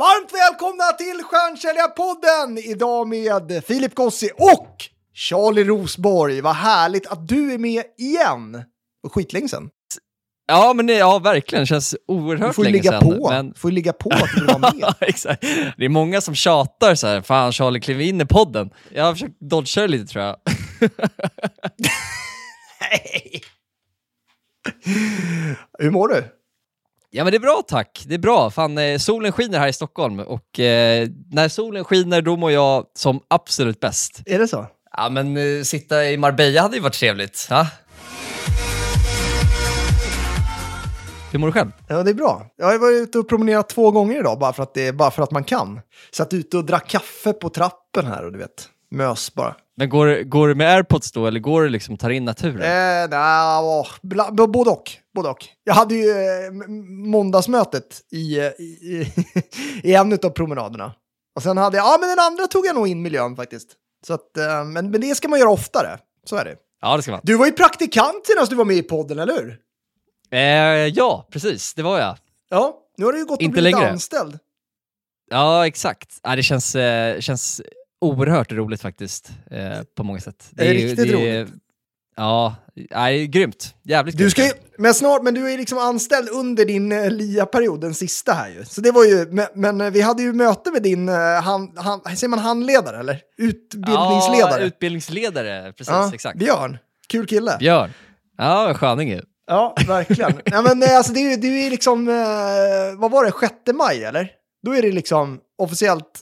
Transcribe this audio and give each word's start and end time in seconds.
Varmt 0.00 0.32
välkomna 0.32 0.84
till 0.84 1.22
Stjärnsäljarpodden! 1.24 2.58
Idag 2.58 3.08
med 3.08 3.64
Filip 3.64 3.94
Gossi 3.94 4.30
och 4.38 4.76
Charlie 5.14 5.64
Rosborg. 5.64 6.40
Vad 6.40 6.54
härligt 6.54 7.06
att 7.06 7.28
du 7.28 7.52
är 7.54 7.58
med 7.58 7.84
igen. 7.98 8.52
Var 9.00 9.10
skitlänge 9.10 9.48
sedan. 9.48 9.70
Ja, 10.46 10.72
men 10.72 10.86
det, 10.86 10.92
ja, 10.92 11.18
verkligen. 11.18 11.62
Det 11.62 11.66
känns 11.66 11.90
Du 11.90 11.98
oerhört 12.14 12.58
länge 12.58 12.70
ligga 12.70 12.90
sedan. 12.90 13.00
på. 13.02 13.30
Men... 13.30 13.54
får 13.54 13.70
ju 13.70 13.74
ligga 13.74 13.92
på 13.92 14.10
att 14.10 14.30
du 14.34 14.40
vill 14.40 14.46
vara 14.46 14.58
med. 14.74 14.94
Exakt. 15.00 15.40
Det 15.76 15.84
är 15.84 15.88
många 15.88 16.20
som 16.20 16.34
tjatar 16.34 16.94
så 16.94 17.06
här, 17.06 17.22
fan 17.22 17.52
Charlie 17.52 17.80
kliv 17.80 18.00
in 18.00 18.20
i 18.20 18.26
podden. 18.26 18.70
Jag 18.92 19.04
har 19.04 19.12
försökt 19.12 19.40
dodga 19.40 19.82
det 19.82 19.88
lite 19.88 20.06
tror 20.06 20.24
jag. 20.24 20.36
Nej. 22.80 23.42
Hur 25.78 25.90
mår 25.90 26.08
du? 26.08 26.24
Ja 27.12 27.24
men 27.24 27.30
det 27.30 27.36
är 27.36 27.40
bra 27.40 27.62
tack, 27.68 28.04
det 28.06 28.14
är 28.14 28.18
bra. 28.18 28.50
Fan, 28.50 28.78
eh, 28.78 28.98
solen 28.98 29.32
skiner 29.32 29.58
här 29.58 29.68
i 29.68 29.72
Stockholm 29.72 30.20
och 30.20 30.60
eh, 30.60 31.08
när 31.30 31.48
solen 31.48 31.84
skiner 31.84 32.22
då 32.22 32.36
mår 32.36 32.52
jag 32.52 32.86
som 32.94 33.20
absolut 33.28 33.80
bäst. 33.80 34.22
Är 34.26 34.38
det 34.38 34.48
så? 34.48 34.66
Ja 34.96 35.08
men 35.08 35.36
eh, 35.36 35.62
sitta 35.62 36.04
i 36.04 36.16
Marbella 36.16 36.62
hade 36.62 36.76
ju 36.76 36.82
varit 36.82 36.94
trevligt. 36.94 37.46
Ja? 37.50 37.66
Hur 41.32 41.38
mår 41.38 41.46
du 41.46 41.52
själv? 41.52 41.70
Ja, 41.88 42.02
det 42.02 42.10
är 42.10 42.14
bra. 42.14 42.46
Jag 42.56 42.66
har 42.66 42.78
varit 42.78 43.02
ute 43.02 43.18
och 43.18 43.28
promenerat 43.28 43.68
två 43.68 43.90
gånger 43.90 44.20
idag 44.20 44.38
bara 44.38 44.52
för 44.52 44.62
att, 44.62 44.74
det, 44.74 44.92
bara 44.92 45.10
för 45.10 45.22
att 45.22 45.30
man 45.30 45.44
kan. 45.44 45.80
Satt 46.12 46.32
ute 46.32 46.56
och 46.56 46.64
drack 46.64 46.88
kaffe 46.88 47.32
på 47.32 47.48
trappen 47.48 48.06
här 48.06 48.24
och 48.24 48.32
du 48.32 48.38
vet, 48.38 48.68
mös 48.90 49.34
bara. 49.34 49.56
Men 49.76 49.88
går, 49.88 50.22
går 50.22 50.48
du 50.48 50.54
med 50.54 50.74
airpods 50.74 51.12
då 51.12 51.26
eller 51.26 51.40
går 51.40 51.62
du 51.62 51.68
liksom 51.68 51.96
tar 51.96 52.10
in 52.10 52.24
naturen? 52.24 52.62
Eh, 52.62 53.08
nja, 53.10 53.84
bla- 54.02 54.30
b- 54.36 54.46
både 54.46 54.70
och. 54.70 54.90
Både 55.14 55.28
och. 55.28 55.44
Jag 55.64 55.74
hade 55.74 55.94
ju 55.94 56.10
eh, 56.10 56.50
måndagsmötet 57.10 58.00
i, 58.12 58.38
eh, 58.38 58.44
i, 58.46 59.12
i 59.82 59.94
en 59.94 60.12
av 60.12 60.30
promenaderna. 60.30 60.92
Och 61.36 61.42
sen 61.42 61.56
hade 61.56 61.76
jag, 61.76 61.86
ja 61.86 61.96
men 62.00 62.08
den 62.08 62.18
andra 62.18 62.46
tog 62.46 62.66
jag 62.66 62.74
nog 62.74 62.88
in 62.88 63.02
miljön 63.02 63.36
faktiskt. 63.36 63.68
Så 64.06 64.14
att, 64.14 64.36
eh, 64.36 64.64
men, 64.64 64.90
men 64.90 65.00
det 65.00 65.14
ska 65.14 65.28
man 65.28 65.38
göra 65.38 65.50
oftare. 65.50 65.98
Så 66.26 66.36
är 66.36 66.44
det. 66.44 66.56
Ja 66.82 66.96
det 66.96 67.02
ska 67.02 67.10
man. 67.12 67.20
Du 67.22 67.34
var 67.36 67.46
ju 67.46 67.52
praktikant 67.52 68.26
senast 68.26 68.50
du 68.50 68.56
var 68.56 68.64
med 68.64 68.76
i 68.76 68.82
podden, 68.82 69.18
eller 69.18 69.32
hur? 69.32 69.58
Eh, 70.32 70.40
ja, 70.86 71.28
precis, 71.32 71.74
det 71.74 71.82
var 71.82 71.98
jag. 72.00 72.16
Ja, 72.50 72.76
nu 72.96 73.04
har 73.04 73.12
du 73.12 73.18
ju 73.18 73.24
gått 73.24 73.36
och 73.38 73.42
Inte 73.42 73.52
blivit 73.60 73.74
längre. 73.78 73.90
anställd. 73.90 74.38
Ja, 75.30 75.66
exakt. 75.66 76.20
Ja, 76.22 76.36
det 76.36 76.42
känns, 76.42 76.74
eh, 76.74 77.20
känns 77.20 77.62
oerhört 78.00 78.52
roligt 78.52 78.82
faktiskt, 78.82 79.30
eh, 79.50 79.82
på 79.96 80.02
många 80.02 80.20
sätt. 80.20 80.48
Det 80.50 80.68
är 80.68 80.74
riktigt 80.74 81.14
roligt. 81.14 81.48
Ja, 82.16 82.54
det 82.74 82.86
är 82.90 83.24
grymt. 83.24 83.74
Jävligt 83.82 84.18
Du 84.18 84.30
ska 84.30 84.44
ju, 84.44 84.52
men 84.78 84.94
snart, 84.94 85.22
men 85.22 85.34
du 85.34 85.52
är 85.52 85.58
liksom 85.58 85.78
anställd 85.78 86.28
under 86.28 86.64
din 86.64 86.92
uh, 86.92 87.10
LIA-period, 87.10 87.80
den 87.80 87.94
sista 87.94 88.32
här 88.32 88.48
ju. 88.48 88.64
Så 88.64 88.80
det 88.80 88.90
var 88.90 89.04
ju, 89.04 89.26
men, 89.30 89.46
men 89.54 89.80
eh, 89.80 89.90
vi 89.90 90.00
hade 90.00 90.22
ju 90.22 90.32
möte 90.32 90.70
med 90.70 90.82
din, 90.82 91.08
uh, 91.08 91.14
han, 91.16 91.72
han, 91.76 92.00
säger 92.16 92.28
man 92.28 92.38
handledare 92.38 93.00
eller? 93.00 93.20
Utbildningsledare. 93.38 94.60
Ja, 94.60 94.66
utbildningsledare, 94.66 95.72
precis, 95.72 95.92
Ja, 95.92 96.10
exakt. 96.14 96.38
Björn, 96.38 96.78
kul 97.08 97.26
kille. 97.26 97.56
Björn. 97.58 97.90
Ja, 98.38 98.74
sköning 98.74 99.08
ju. 99.08 99.22
Ja, 99.46 99.74
verkligen. 99.86 100.40
ja, 100.44 100.62
men 100.62 100.82
eh, 100.82 100.96
alltså 100.96 101.12
det 101.12 101.20
är 101.20 101.36
det 101.36 101.46
är 101.46 101.64
ju 101.64 101.70
liksom, 101.70 102.08
eh, 102.08 102.98
vad 102.98 103.10
var 103.10 103.24
det, 103.24 103.32
6 103.40 103.54
maj 103.74 104.04
eller? 104.04 104.30
Då 104.62 104.74
är 104.74 104.82
det 104.82 104.92
liksom 104.92 105.40
officiellt, 105.58 106.20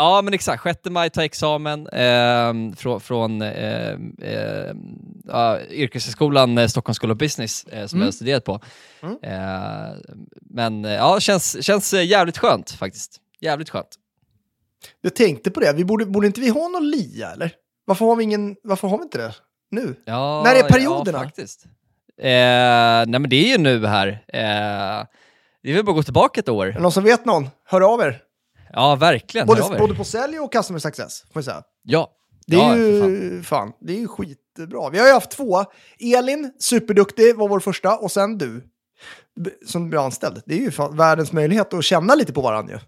Ja, 0.00 0.22
men 0.22 0.34
exakt. 0.34 0.62
6 0.62 0.78
maj 0.84 1.10
tar 1.10 1.22
examen 1.22 1.86
eh, 1.86 2.74
från, 2.76 3.00
från 3.00 3.42
eh, 3.42 3.90
eh, 4.22 4.70
yrkeshögskolan 5.70 6.68
Stockholms 6.68 6.98
School 6.98 7.10
of 7.10 7.18
Business 7.18 7.64
eh, 7.64 7.86
som 7.86 7.96
Mm. 7.96 8.02
jag 8.02 8.06
har 8.06 8.12
studerat 8.12 8.44
på. 8.44 8.60
Mm. 9.02 9.16
Eh, 9.22 9.96
men 10.40 10.84
eh, 10.84 10.92
ja, 10.92 11.20
känns, 11.20 11.64
känns 11.64 11.94
eh, 11.94 12.06
jävligt 12.06 12.38
skönt 12.38 12.70
faktiskt. 12.70 13.16
Jävligt 13.40 13.70
skönt. 13.70 13.88
jag 15.00 15.14
tänkte 15.14 15.50
på 15.50 15.60
det, 15.60 15.72
vi 15.72 15.84
borde, 15.84 16.06
borde 16.06 16.26
inte 16.26 16.40
vi 16.40 16.48
ha 16.48 16.68
någon 16.68 16.90
LIA 16.90 17.30
eller? 17.30 17.52
Varför 17.84 18.04
har 18.06 18.16
vi 18.16 18.24
ingen, 18.24 18.56
varför 18.62 18.88
har 18.88 18.98
vi 18.98 19.02
inte 19.04 19.18
det 19.18 19.34
nu? 19.70 19.94
Ja, 20.04 20.42
När 20.44 20.54
är 20.54 20.62
perioderna? 20.68 21.18
Ja, 21.18 21.24
faktiskt. 21.24 21.64
Eh, 22.18 22.30
nej, 23.06 23.06
men 23.20 23.28
det 23.28 23.36
är 23.36 23.48
ju 23.48 23.58
nu 23.58 23.86
här. 23.86 24.24
Det 25.62 25.70
är 25.70 25.74
väl 25.74 25.84
bara 25.84 25.90
att 25.90 25.96
gå 25.96 26.02
tillbaka 26.02 26.40
ett 26.40 26.48
år. 26.48 26.76
någon 26.80 26.92
som 26.92 27.04
vet 27.04 27.24
någon? 27.24 27.48
Hör 27.64 27.80
av 27.80 28.00
er. 28.00 28.22
Ja, 28.72 28.96
verkligen. 28.96 29.46
Både, 29.46 29.62
både 29.78 29.94
på 29.94 30.04
sälj 30.04 30.38
och 30.40 30.52
customer 30.52 30.78
success, 30.80 31.20
får 31.20 31.30
jag 31.34 31.44
säga. 31.44 31.62
Ja. 31.82 32.10
Det 32.46 32.56
är 32.56 32.60
ja, 32.60 32.76
ju 32.76 33.00
fan. 33.00 33.42
fan. 33.44 33.72
det 33.80 33.92
är 33.92 33.98
ju 33.98 34.08
skitbra. 34.08 34.90
Vi 34.90 34.98
har 34.98 35.06
ju 35.06 35.12
haft 35.12 35.30
två. 35.30 35.64
Elin, 36.18 36.52
superduktig, 36.58 37.36
var 37.36 37.48
vår 37.48 37.60
första. 37.60 37.96
Och 37.96 38.12
sen 38.12 38.38
du, 38.38 38.64
som 39.66 39.88
blir 39.90 40.04
anställd. 40.04 40.42
Det 40.46 40.54
är 40.54 40.58
ju 40.58 40.70
fan 40.70 40.96
världens 40.96 41.32
möjlighet 41.32 41.74
att 41.74 41.84
känna 41.84 42.14
lite 42.14 42.32
på 42.32 42.40
varandra 42.40 42.74
ju. 42.74 42.80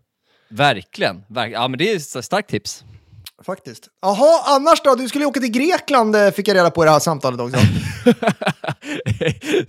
Verkligen. 0.56 1.24
Verk- 1.28 1.52
ja, 1.52 1.68
men 1.68 1.78
det 1.78 1.92
är 1.92 1.96
ett 1.96 2.24
starkt 2.24 2.50
tips. 2.50 2.84
Faktiskt. 3.46 3.88
Jaha, 4.02 4.42
annars 4.56 4.82
då? 4.82 4.94
Du 4.94 5.08
skulle 5.08 5.24
ju 5.24 5.28
åka 5.28 5.40
till 5.40 5.50
Grekland 5.50 6.16
eh, 6.16 6.30
fick 6.30 6.48
jag 6.48 6.54
reda 6.56 6.70
på 6.70 6.82
i 6.82 6.86
det 6.86 6.90
här 6.92 6.98
samtalet 6.98 7.40
också. 7.40 7.56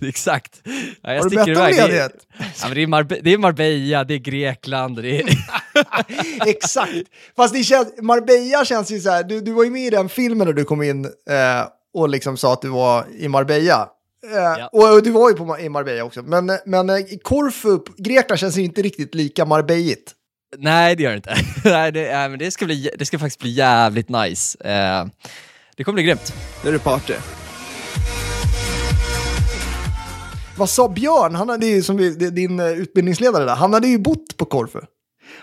Exakt. 0.00 0.60
Ja, 1.02 1.12
jag 1.12 1.22
Har 1.22 1.30
du 1.30 1.36
bett 1.36 1.46
om 1.46 1.52
iväg. 1.52 1.74
Det 1.74 1.80
är- 1.80 1.86
ledighet? 1.86 2.26
Ja, 2.62 2.68
det, 2.74 2.82
är 2.82 2.86
Marbe- 2.86 3.20
det 3.22 3.32
är 3.32 3.38
Marbella, 3.38 4.04
det 4.04 4.14
är 4.14 4.18
Grekland, 4.18 5.02
det 5.02 5.20
är... 5.20 5.28
Exakt. 6.46 7.08
Fast 7.36 7.54
det 7.54 7.62
känns, 7.62 7.88
Marbella 8.02 8.64
känns 8.64 8.90
ju 8.90 9.00
så 9.00 9.10
här, 9.10 9.24
du, 9.24 9.40
du 9.40 9.52
var 9.52 9.64
ju 9.64 9.70
med 9.70 9.86
i 9.86 9.90
den 9.90 10.08
filmen 10.08 10.46
när 10.46 10.54
du 10.54 10.64
kom 10.64 10.82
in 10.82 11.04
eh, 11.04 11.10
och 11.94 12.08
liksom 12.08 12.36
sa 12.36 12.52
att 12.52 12.62
du 12.62 12.68
var 12.68 13.04
i 13.18 13.28
Marbella. 13.28 13.88
Eh, 14.32 14.38
Ja. 14.58 14.68
och, 14.72 14.92
och 14.92 15.02
du 15.02 15.10
var 15.10 15.30
ju 15.30 15.36
på, 15.36 15.58
i 15.58 15.68
Marbella 15.68 16.04
också. 16.04 16.22
Men, 16.22 16.58
men 16.66 16.90
eh, 16.90 16.96
Korfu, 17.22 17.78
Grekland 17.96 18.38
känns 18.38 18.56
ju 18.58 18.62
inte 18.62 18.82
riktigt 18.82 19.14
lika 19.14 19.44
Marbelligt. 19.44 20.12
Nej, 20.58 20.96
det 20.96 21.02
gör 21.02 21.10
det 21.10 21.16
inte. 21.16 21.34
Nej, 21.64 21.92
det, 21.92 22.12
nej, 22.12 22.28
men 22.28 22.38
det, 22.38 22.50
ska 22.50 22.64
bli, 22.64 22.90
det 22.98 23.06
ska 23.06 23.18
faktiskt 23.18 23.40
bli 23.40 23.50
jävligt 23.50 24.08
nice. 24.08 24.58
Eh, 24.68 25.06
det 25.76 25.84
kommer 25.84 25.94
bli 25.94 26.02
grymt. 26.02 26.34
Det 26.62 26.68
är 26.68 26.72
det 26.72 26.78
party. 26.78 27.14
Vad 30.56 30.70
sa 30.70 30.88
Björn? 30.88 31.34
Han 31.34 31.48
hade 31.48 31.66
ju, 31.66 31.82
som 31.82 31.96
din 32.18 32.60
eh, 32.60 32.68
utbildningsledare 32.68 33.44
där, 33.44 33.54
han 33.54 33.72
hade 33.72 33.88
ju 33.88 33.98
bott 33.98 34.36
på 34.36 34.44
Korfu. 34.44 34.80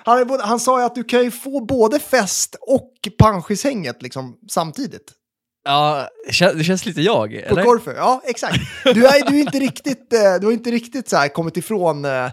Han, 0.06 0.40
han 0.42 0.59
sa 0.59 0.80
ju 0.80 0.86
att 0.86 0.96
du 0.96 1.03
kan 1.03 1.24
ju 1.24 1.31
få 1.31 1.66
både 1.66 2.00
fest 2.00 2.56
och 2.62 2.92
panschishänget 3.19 4.02
liksom 4.02 4.38
samtidigt. 4.50 5.12
Ja, 5.64 6.08
det 6.25 6.64
känns, 6.64 6.86
lite 6.86 7.02
jag, 7.02 7.30
På 7.30 7.53
eller? 7.53 7.64
Korfu, 7.64 7.91
ja 7.96 8.22
exakt. 8.25 8.58
Du 8.84 9.06
är, 9.06 9.30
du 9.30 9.38
är 9.38 9.41
inte 9.41 9.59
riktigt, 9.59 10.14
eh, 10.14 10.36
du 10.40 10.46
har 10.47 10.53
inte 10.53 10.72
riktigt 10.72 11.09
så 11.09 11.18
här 11.18 11.28
kommit 11.28 11.58
ifrån 11.58 12.06
eh, 12.06 12.25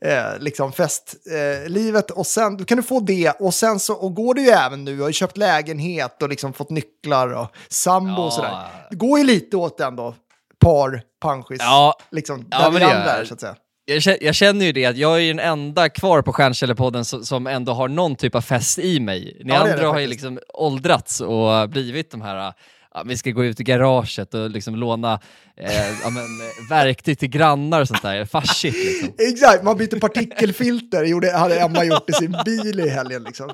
eh, 0.00 0.38
liksom 0.38 0.72
festlivet 0.72 2.10
och 2.10 2.26
sen 2.26 2.56
då 2.56 2.64
kan 2.64 2.76
du 2.76 2.82
få 2.82 3.00
det 3.00 3.30
och 3.30 3.54
sen 3.54 3.80
så 3.80 3.94
och 3.94 4.14
går 4.14 4.34
du 4.34 4.42
ju 4.42 4.48
även 4.50 4.84
nu 4.84 4.92
och 4.94 5.00
har 5.00 5.08
ju 5.08 5.12
köpt 5.12 5.36
lägenhet 5.36 6.22
och 6.22 6.28
liksom 6.28 6.52
fått 6.52 6.70
nycklar 6.70 7.28
och 7.28 7.48
sambo 7.68 8.22
och 8.22 8.26
Ja. 8.26 8.30
sådär. 8.30 8.66
Det 8.90 8.96
går 8.96 9.18
ju 9.18 9.24
lite 9.24 9.56
åt 9.56 9.78
den 9.78 9.96
då, 9.96 10.14
par, 10.60 11.02
panschis, 11.20 11.58
Ja, 11.60 11.94
liksom 12.10 12.46
Ja, 12.50 12.58
där 12.58 12.70
vi 12.78 12.84
andra 12.84 13.10
är 13.10 13.24
så 13.24 13.34
att 13.34 13.40
säga. 13.40 13.56
Jag, 13.86 14.02
känner, 14.02 14.18
jag 14.24 14.34
känner 14.34 14.66
ju 14.66 14.72
det, 14.72 14.86
att 14.86 14.96
jag 14.96 15.22
är 15.22 15.28
den 15.28 15.38
enda 15.38 15.88
kvar 15.88 16.22
på 16.22 16.32
Stjärnkällarpodden 16.32 17.04
som, 17.04 17.24
som 17.24 17.46
ändå 17.46 17.72
har 17.72 17.88
någon 17.88 18.16
typ 18.16 18.34
av 18.34 18.40
fest 18.40 18.78
i 18.78 19.00
mig. 19.00 19.40
Ni 19.44 19.52
Ja, 19.52 19.58
andra 19.58 19.76
det 19.76 19.86
har 19.86 19.98
ju 19.98 20.06
liksom 20.06 20.38
åldrats 20.54 21.20
och 21.20 21.68
blivit 21.70 22.10
de 22.10 22.22
här, 22.22 22.52
ja, 22.94 23.02
vi 23.06 23.16
ska 23.16 23.30
gå 23.30 23.44
ut 23.44 23.60
i 23.60 23.64
garaget 23.64 24.34
och 24.34 24.50
liksom 24.50 24.76
låna 24.76 25.20
eh, 25.56 25.88
ja, 26.02 26.10
men, 26.10 26.22
eh, 26.22 26.68
verktyg 26.70 27.18
till 27.18 27.28
grannar 27.28 27.80
och 27.80 27.88
sånt 27.88 28.02
där. 28.02 28.24
Farsigt 28.24 28.76
liksom. 28.76 29.14
Exakt, 29.18 29.62
man 29.62 29.76
byter 29.76 30.00
partikelfilter, 30.00 31.04
gjorde, 31.04 31.32
hade 31.32 31.60
Emma 31.60 31.84
gjort 31.84 32.10
i 32.10 32.12
sin 32.12 32.36
bil 32.44 32.80
i 32.80 32.88
helgen 32.88 33.22
liksom. 33.22 33.50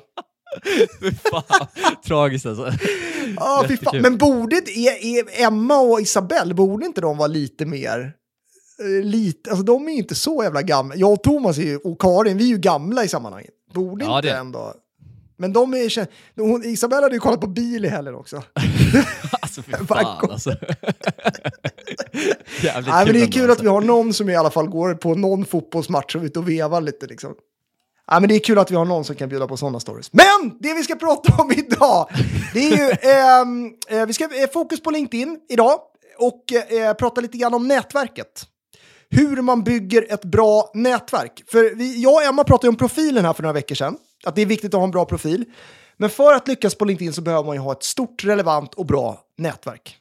Fan, 1.31 1.67
tragiskt 2.05 2.45
alltså. 2.45 2.73
Ja. 3.35 3.65
Men 3.93 4.17
borde 4.17 4.55
är, 4.55 5.05
är 5.05 5.45
Emma 5.45 5.79
och 5.79 6.01
Isabelle, 6.01 6.53
borde 6.53 6.85
inte 6.85 7.01
de 7.01 7.17
vara 7.17 7.27
lite 7.27 7.65
mer... 7.65 8.20
eh, 8.81 9.03
Lite, 9.05 9.49
alltså 9.49 9.63
de 9.65 9.87
är 9.87 9.91
inte 9.93 10.15
så 10.15 10.43
jävla 10.43 10.61
gamla. 10.61 10.95
Jag 10.95 11.13
och 11.13 11.23
Thomas 11.23 11.57
ju, 11.57 11.77
och 11.77 12.01
Karin, 12.01 12.37
vi 12.37 12.43
är 12.43 12.47
ju 12.47 12.57
gamla 12.57 13.03
i 13.03 13.07
sammanhanget. 13.07 13.51
Borde 13.73 14.05
Ja, 14.05 14.17
inte 14.17 14.27
det- 14.29 14.37
ändå... 14.37 14.73
Men 15.37 15.53
de 15.53 15.73
är... 15.73 16.07
Hon, 16.41 16.63
Isabelle 16.65 17.01
hade 17.01 17.15
ju 17.15 17.19
kollat 17.19 17.41
på 17.41 17.47
bil 17.47 17.85
i 17.85 17.87
helgen 17.87 18.15
också. 18.15 18.43
Alltså 19.41 19.61
fy 19.61 19.71
Fan, 19.87 20.31
alltså. 20.31 20.49
Jävligt 22.61 22.87
Nej, 22.93 23.05
men 23.05 23.13
det 23.13 23.21
är 23.21 23.31
kul 23.31 23.41
alltså. 23.49 23.51
att 23.59 23.63
vi 23.63 23.67
har 23.67 23.81
någon 23.81 24.13
som 24.13 24.29
i 24.29 24.35
alla 24.35 24.49
fall 24.51 24.67
går 24.69 24.93
på 24.93 25.15
någon 25.15 25.45
fotbollsmatch 25.45 26.15
och 26.15 26.21
ute 26.23 26.39
och 26.39 26.49
vevar 26.49 26.81
lite 26.81 27.07
liksom. 27.07 27.33
Ja, 28.07 28.19
men 28.19 28.29
det 28.29 28.35
är 28.35 28.39
kul 28.39 28.57
att 28.59 28.71
vi 28.71 28.75
har 28.75 28.85
någon 28.85 29.05
som 29.05 29.15
kan 29.15 29.29
bjuda 29.29 29.47
på 29.47 29.57
sådana 29.57 29.79
stories. 29.79 30.13
Men 30.13 30.57
det 30.59 30.73
vi 30.73 30.83
ska 30.83 30.95
prata 30.95 31.41
om 31.41 31.51
idag, 31.51 32.09
det 32.53 32.59
är 32.59 32.77
ju, 32.77 32.91
ehm, 33.11 33.71
eh, 33.89 34.05
vi 34.05 34.13
ska 34.13 34.23
eh, 34.23 34.49
fokus 34.53 34.81
på 34.83 34.91
LinkedIn 34.91 35.39
idag 35.49 35.79
och 36.19 36.53
eh, 36.73 36.93
prata 36.93 37.21
lite 37.21 37.37
grann 37.37 37.53
om 37.53 37.67
nätverket. 37.67 38.43
Hur 39.11 39.41
man 39.41 39.63
bygger 39.63 40.13
ett 40.13 40.25
bra 40.25 40.71
nätverk. 40.73 41.43
För 41.47 41.75
vi, 41.75 42.01
jag 42.01 42.13
och 42.13 42.23
Emma 42.23 42.43
pratade 42.43 42.69
om 42.69 42.75
profilen 42.75 43.25
här 43.25 43.33
för 43.33 43.43
några 43.43 43.53
veckor 43.53 43.75
sedan, 43.75 43.97
att 44.23 44.35
det 44.35 44.41
är 44.41 44.45
viktigt 44.45 44.73
att 44.73 44.77
ha 44.77 44.83
en 44.83 44.91
bra 44.91 45.05
profil. 45.05 45.45
Men 45.97 46.09
för 46.09 46.33
att 46.33 46.47
lyckas 46.47 46.75
på 46.75 46.85
LinkedIn 46.85 47.13
så 47.13 47.21
behöver 47.21 47.45
man 47.45 47.55
ju 47.55 47.59
ha 47.59 47.71
ett 47.71 47.83
stort, 47.83 48.23
relevant 48.23 48.73
och 48.73 48.85
bra 48.85 49.19
nätverk. 49.37 49.97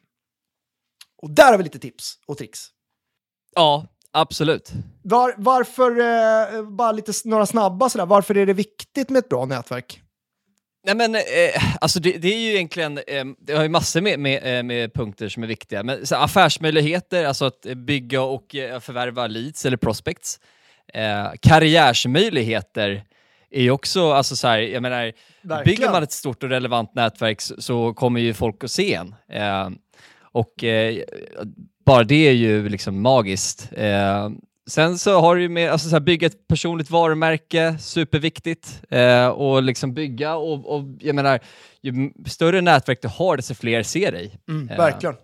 Och 1.23 1.31
där 1.31 1.51
har 1.51 1.59
vi 1.59 1.65
lite 1.65 1.79
tips 1.79 2.19
och 2.27 2.39
tricks. 2.39 2.67
Ja, 3.55 3.87
absolut. 4.13 4.73
Var, 5.03 5.35
varför, 5.37 5.91
eh, 5.91 6.63
bara 6.71 6.93
lite 6.93 7.13
några 7.25 7.47
snabba 7.47 7.89
sådär, 7.89 8.07
varför 8.07 8.37
är 8.37 8.47
det 8.47 8.53
viktigt 8.53 9.11
med 9.11 9.19
ett 9.19 9.29
bra 9.29 9.45
nätverk? 9.45 10.03
Nej 10.83 10.95
men, 10.95 11.15
eh, 11.15 11.21
alltså 11.81 12.01
det, 12.01 12.13
det 12.19 12.35
är 12.35 12.39
ju 12.39 12.55
egentligen, 12.55 12.99
eh, 12.99 13.25
det 13.39 13.53
har 13.53 13.63
ju 13.63 13.69
massor 13.69 14.01
med, 14.01 14.19
med, 14.19 14.59
eh, 14.59 14.63
med 14.63 14.95
punkter 14.95 15.29
som 15.29 15.43
är 15.43 15.47
viktiga, 15.47 15.83
men 15.83 16.07
så 16.07 16.17
affärsmöjligheter, 16.17 17.25
alltså 17.25 17.45
att 17.45 17.61
bygga 17.61 18.23
och 18.23 18.55
eh, 18.55 18.81
förvärva 18.81 19.27
leads 19.27 19.67
eller 19.67 19.77
prospects. 19.77 20.41
Eh, 20.95 21.29
karriärsmöjligheter 21.41 23.03
är 23.51 23.63
ju 23.63 23.71
också, 23.71 24.13
alltså 24.13 24.37
så 24.37 24.49
här, 24.49 24.59
jag 24.59 24.83
menar, 24.83 25.13
Verkligen. 25.43 25.65
bygger 25.65 25.93
man 25.93 26.03
ett 26.03 26.13
stort 26.13 26.43
och 26.43 26.49
relevant 26.49 26.95
nätverk 26.95 27.41
så, 27.41 27.63
så 27.63 27.95
kommer 27.95 28.21
ju 28.21 28.35
folk 28.35 28.65
att 28.65 28.71
se 28.71 28.95
en. 28.95 29.15
Eh, 29.29 29.71
och 30.33 30.65
bara 31.85 32.05
det 32.05 32.29
är 32.29 32.33
ju 32.33 32.69
liksom 32.69 33.01
magiskt. 33.01 33.69
Sen 34.69 34.99
så 34.99 35.21
har 35.21 35.37
du 35.37 35.43
ju 35.43 35.49
med, 35.49 35.71
alltså 35.73 35.89
så 35.89 35.95
här, 35.95 36.01
bygga 36.01 36.27
ett 36.27 36.49
personligt 36.49 36.91
varumärke, 36.91 37.77
superviktigt. 37.81 38.83
Eh, 38.91 39.29
och 39.29 39.63
liksom 39.63 39.95
bygga 39.95 40.37
och, 40.37 40.75
och 40.75 40.85
jag 41.01 41.15
menar, 41.15 41.41
ju 41.83 42.13
större 42.27 42.61
nätverk 42.61 43.03
du 43.03 43.09
har, 43.09 43.37
desto 43.37 43.55
fler 43.55 43.83
ser 43.83 44.13
dig. 44.13 44.39
Mm, 44.49 44.69
Eh, 44.69 44.77
verkligen. 44.77 45.15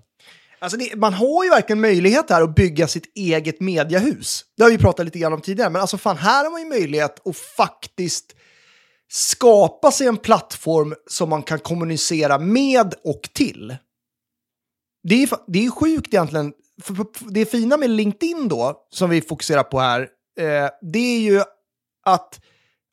Alltså 0.58 0.78
det, 0.78 0.96
man 0.96 1.14
har 1.14 1.44
ju 1.44 1.50
verkligen 1.50 1.80
möjlighet 1.80 2.30
här 2.30 2.42
att 2.42 2.54
bygga 2.54 2.88
sitt 2.88 3.12
eget 3.16 3.60
mediahus. 3.60 4.44
Det 4.56 4.62
har 4.62 4.70
vi 4.70 4.78
pratat 4.78 5.04
lite 5.04 5.18
grann 5.18 5.32
om 5.32 5.40
tidigare, 5.40 5.70
men 5.70 5.80
alltså 5.80 5.98
fan, 5.98 6.16
här 6.16 6.44
har 6.44 6.50
man 6.50 6.60
ju 6.60 6.68
möjlighet 6.68 7.26
att 7.26 7.36
faktiskt 7.36 8.36
skapa 9.08 9.90
sig 9.90 10.06
en 10.06 10.16
plattform 10.16 10.94
som 11.06 11.30
man 11.30 11.42
kan 11.42 11.58
kommunicera 11.58 12.38
med 12.38 12.94
och 13.04 13.22
till. 13.32 13.76
Det 15.08 15.22
är, 15.22 15.28
det 15.46 15.66
är 15.66 15.70
sjukt 15.70 16.14
egentligen. 16.14 16.52
Det 17.28 17.46
fina 17.46 17.76
med 17.76 17.90
LinkedIn 17.90 18.49
då, 18.49 18.87
som 18.90 19.11
vi 19.11 19.23
fokuserar 19.23 19.62
på 19.62 19.81
här, 19.81 20.00
eh, 20.38 20.69
det 20.82 20.99
är 20.99 21.20
ju 21.20 21.43
att 22.05 22.40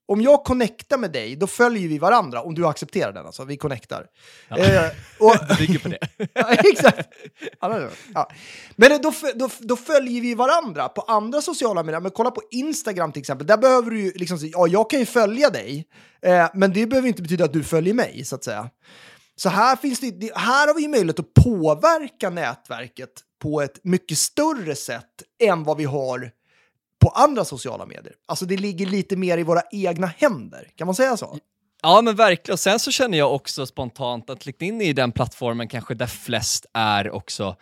om 0.06 0.22
jag 0.22 0.44
connectar 0.44 0.98
med 0.98 1.12
dig, 1.12 1.36
då 1.36 1.48
följer 1.48 1.88
vi 1.88 1.98
varandra. 1.98 2.42
Om 2.42 2.56
du 2.56 2.68
accepterar 2.68 3.14
den, 3.14 3.26
alltså. 3.26 3.44
Vi 3.44 3.58
connectar. 3.58 4.08
Eh, 4.50 4.86
och, 5.20 5.36
Bygger 5.58 5.80
på 5.80 5.88
det. 5.88 6.00
ja, 6.34 6.54
exakt. 6.54 7.10
Det. 7.62 7.90
Ja. 8.14 8.30
Men 8.76 9.02
då, 9.02 9.14
då, 9.36 9.50
då 9.60 9.76
följer 9.76 10.22
vi 10.22 10.36
varandra 10.36 10.90
på 10.90 11.02
andra 11.02 11.42
sociala 11.42 11.84
medier. 11.84 12.02
Men 12.02 12.12
kolla 12.12 12.32
på 12.32 12.42
Instagram 12.52 13.12
till 13.12 13.20
exempel. 13.20 13.48
Där 13.48 13.58
behöver 13.58 13.92
du 13.92 14.02
ju 14.02 14.12
liksom 14.16 14.38
ja, 14.42 14.68
jag 14.68 14.90
kan 14.90 15.00
ju 15.00 15.06
följa 15.06 15.50
dig, 15.50 15.88
eh, 16.22 16.50
men 16.54 16.74
det 16.74 16.88
behöver 16.88 17.08
inte 17.08 17.22
betyda 17.22 17.46
att 17.46 17.54
du 17.54 17.64
följer 17.64 17.94
mig, 17.94 18.26
så 18.26 18.36
att 18.36 18.44
säga. 18.44 18.70
Så 19.36 19.50
här, 19.50 19.76
finns 19.76 20.00
det, 20.00 20.12
det, 20.12 20.32
här 20.36 20.68
har 20.68 20.76
vi 20.76 20.82
ju 20.82 20.88
möjlighet 20.88 21.20
att 21.20 21.34
påverka 21.34 22.30
nätverket 22.30 23.12
på 23.44 23.62
ett 23.62 23.80
mycket 23.84 24.18
större 24.18 24.75
sätt 24.75 25.24
än 25.44 25.63
vad 25.63 25.78
vi 25.78 25.84
har 25.84 26.31
på 27.00 27.10
andra 27.10 27.45
sociala 27.45 27.86
medier. 27.86 28.13
Alltså 28.25 28.45
det 28.45 28.57
ligger 28.57 28.86
lite 28.86 29.16
mer 29.16 29.38
i 29.38 29.44
våra 29.44 29.62
egna 29.72 30.07
händer, 30.07 30.72
kan 30.75 30.88
man 30.88 30.95
säga 30.95 31.18
så? 31.18 31.38
Ja 31.81 32.01
men 32.01 32.16
verkligen, 32.16 32.54
och 32.54 32.60
sen 32.60 32.80
så 32.80 32.92
känner 32.92 33.18
jag 33.18 33.36
också 33.36 33.66
spontant 33.66 34.30
att 34.30 34.45
LinkedIn 34.45 34.81
är 34.81 34.94
den 34.94 35.12
plattformen 35.12 35.68
kanske 35.68 35.94
där 35.94 36.07
flest 36.07 36.66
är 36.74 37.12
också 37.12 37.56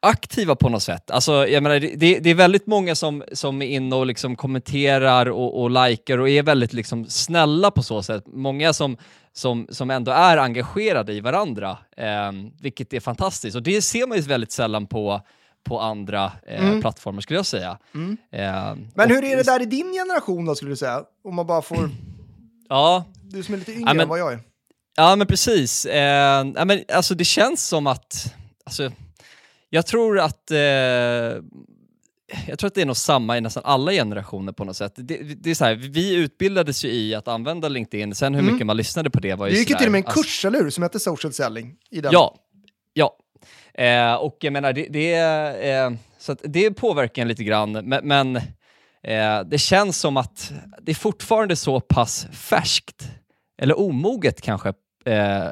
aktiva 0.00 0.54
på 0.56 0.68
något 0.68 0.82
sätt. 0.82 1.10
Alltså, 1.10 1.46
jag 1.48 1.62
menar, 1.62 1.80
det, 1.80 2.18
det 2.18 2.30
är 2.30 2.34
väldigt 2.34 2.66
många 2.66 2.94
som, 2.94 3.24
som 3.32 3.62
är 3.62 3.66
inne 3.66 3.96
och 3.96 4.06
liksom 4.06 4.36
kommenterar 4.36 5.26
och, 5.30 5.62
och 5.62 5.70
likar 5.70 6.18
och 6.18 6.28
är 6.28 6.42
väldigt 6.42 6.72
liksom 6.72 7.06
snälla 7.06 7.70
på 7.70 7.82
så 7.82 8.02
sätt. 8.02 8.24
Många 8.26 8.72
som, 8.72 8.96
som, 9.32 9.66
som 9.70 9.90
ändå 9.90 10.12
är 10.12 10.36
engagerade 10.36 11.12
i 11.12 11.20
varandra, 11.20 11.78
eh, 11.96 12.32
vilket 12.60 12.92
är 12.92 13.00
fantastiskt. 13.00 13.56
Och 13.56 13.62
det 13.62 13.82
ser 13.82 14.06
man 14.06 14.16
ju 14.18 14.22
väldigt 14.22 14.52
sällan 14.52 14.86
på, 14.86 15.20
på 15.64 15.80
andra 15.80 16.32
eh, 16.46 16.80
plattformar 16.80 17.20
skulle 17.20 17.38
jag 17.38 17.46
säga. 17.46 17.78
Eh, 18.32 18.74
Men 18.94 19.08
hur 19.10 19.24
är 19.24 19.36
det 19.36 19.42
där 19.42 19.62
i 19.62 19.66
din 19.66 19.92
generation 19.92 20.44
då, 20.44 20.54
skulle 20.54 20.70
du 20.72 20.76
säga? 20.76 21.02
Om 21.24 21.34
man 21.34 21.46
bara 21.46 21.62
får... 21.62 21.90
Ja, 22.72 23.04
Du 23.22 23.42
som 23.42 23.54
är 23.54 23.58
lite 23.58 23.72
yngre 23.72 23.82
Ja, 23.90 23.94
men- 23.94 24.00
än 24.00 24.08
vad 24.08 24.18
jag 24.18 24.32
är. 24.32 24.40
Ja 24.96 25.16
men 25.16 25.26
precis. 25.26 25.86
Eh, 25.86 26.46
ja, 26.56 26.64
men, 26.64 26.80
alltså, 26.94 27.14
det 27.14 27.24
känns 27.24 27.66
som 27.68 27.86
att, 27.86 28.34
alltså, 28.64 28.90
jag 29.70 29.86
tror 29.86 30.18
att 30.18 30.50
eh, 30.50 30.58
jag 32.46 32.58
tror 32.58 32.66
att 32.66 32.74
det 32.74 32.82
är 32.82 32.86
nog 32.86 32.96
samma 32.96 33.38
i 33.38 33.40
nästan 33.40 33.62
alla 33.66 33.92
generationer 33.92 34.52
på 34.52 34.64
något 34.64 34.76
sätt. 34.76 34.92
Det, 34.96 35.16
det 35.16 35.50
är 35.50 35.54
så 35.54 35.64
här, 35.64 35.74
vi 35.74 36.14
utbildades 36.14 36.84
ju 36.84 36.88
i 36.88 37.14
att 37.14 37.28
använda 37.28 37.68
LinkedIn, 37.68 38.14
sen 38.14 38.34
hur 38.34 38.42
mycket 38.42 38.66
man 38.66 38.76
lyssnade 38.76 39.10
på 39.10 39.20
det 39.20 39.34
var 39.34 39.46
ju 39.46 39.52
Du 39.52 39.58
gick 39.58 39.70
ju 39.70 39.76
till 39.76 39.86
och 39.86 39.92
med 39.92 39.98
en 39.98 40.06
alltså- 40.06 40.22
kurs, 40.22 40.44
eller 40.44 40.58
hur? 40.58 40.70
Som 40.70 40.82
heter 40.82 40.98
social 40.98 41.32
selling. 41.32 41.76
I 41.90 42.00
den. 42.00 42.12
Ja, 42.12 42.36
ja. 42.92 43.16
Eh, 43.74 44.14
och 44.14 44.36
jag 44.40 44.52
menar, 44.52 44.72
det, 44.72 44.86
det, 44.90 45.14
eh, 45.70 45.90
så 46.18 46.36
det 46.42 46.70
påverkar 46.70 47.22
en 47.22 47.28
lite 47.28 47.44
grann, 47.44 47.72
men, 47.72 48.08
men 48.08 48.36
eh, 49.02 49.40
det 49.46 49.58
känns 49.58 49.98
som 49.98 50.16
att 50.16 50.52
det 50.82 50.92
är 50.92 50.96
fortfarande 50.96 51.56
så 51.56 51.80
pass 51.80 52.26
färskt, 52.32 53.08
eller 53.62 53.80
omoget 53.80 54.40
kanske, 54.40 54.68
eh, 55.04 55.48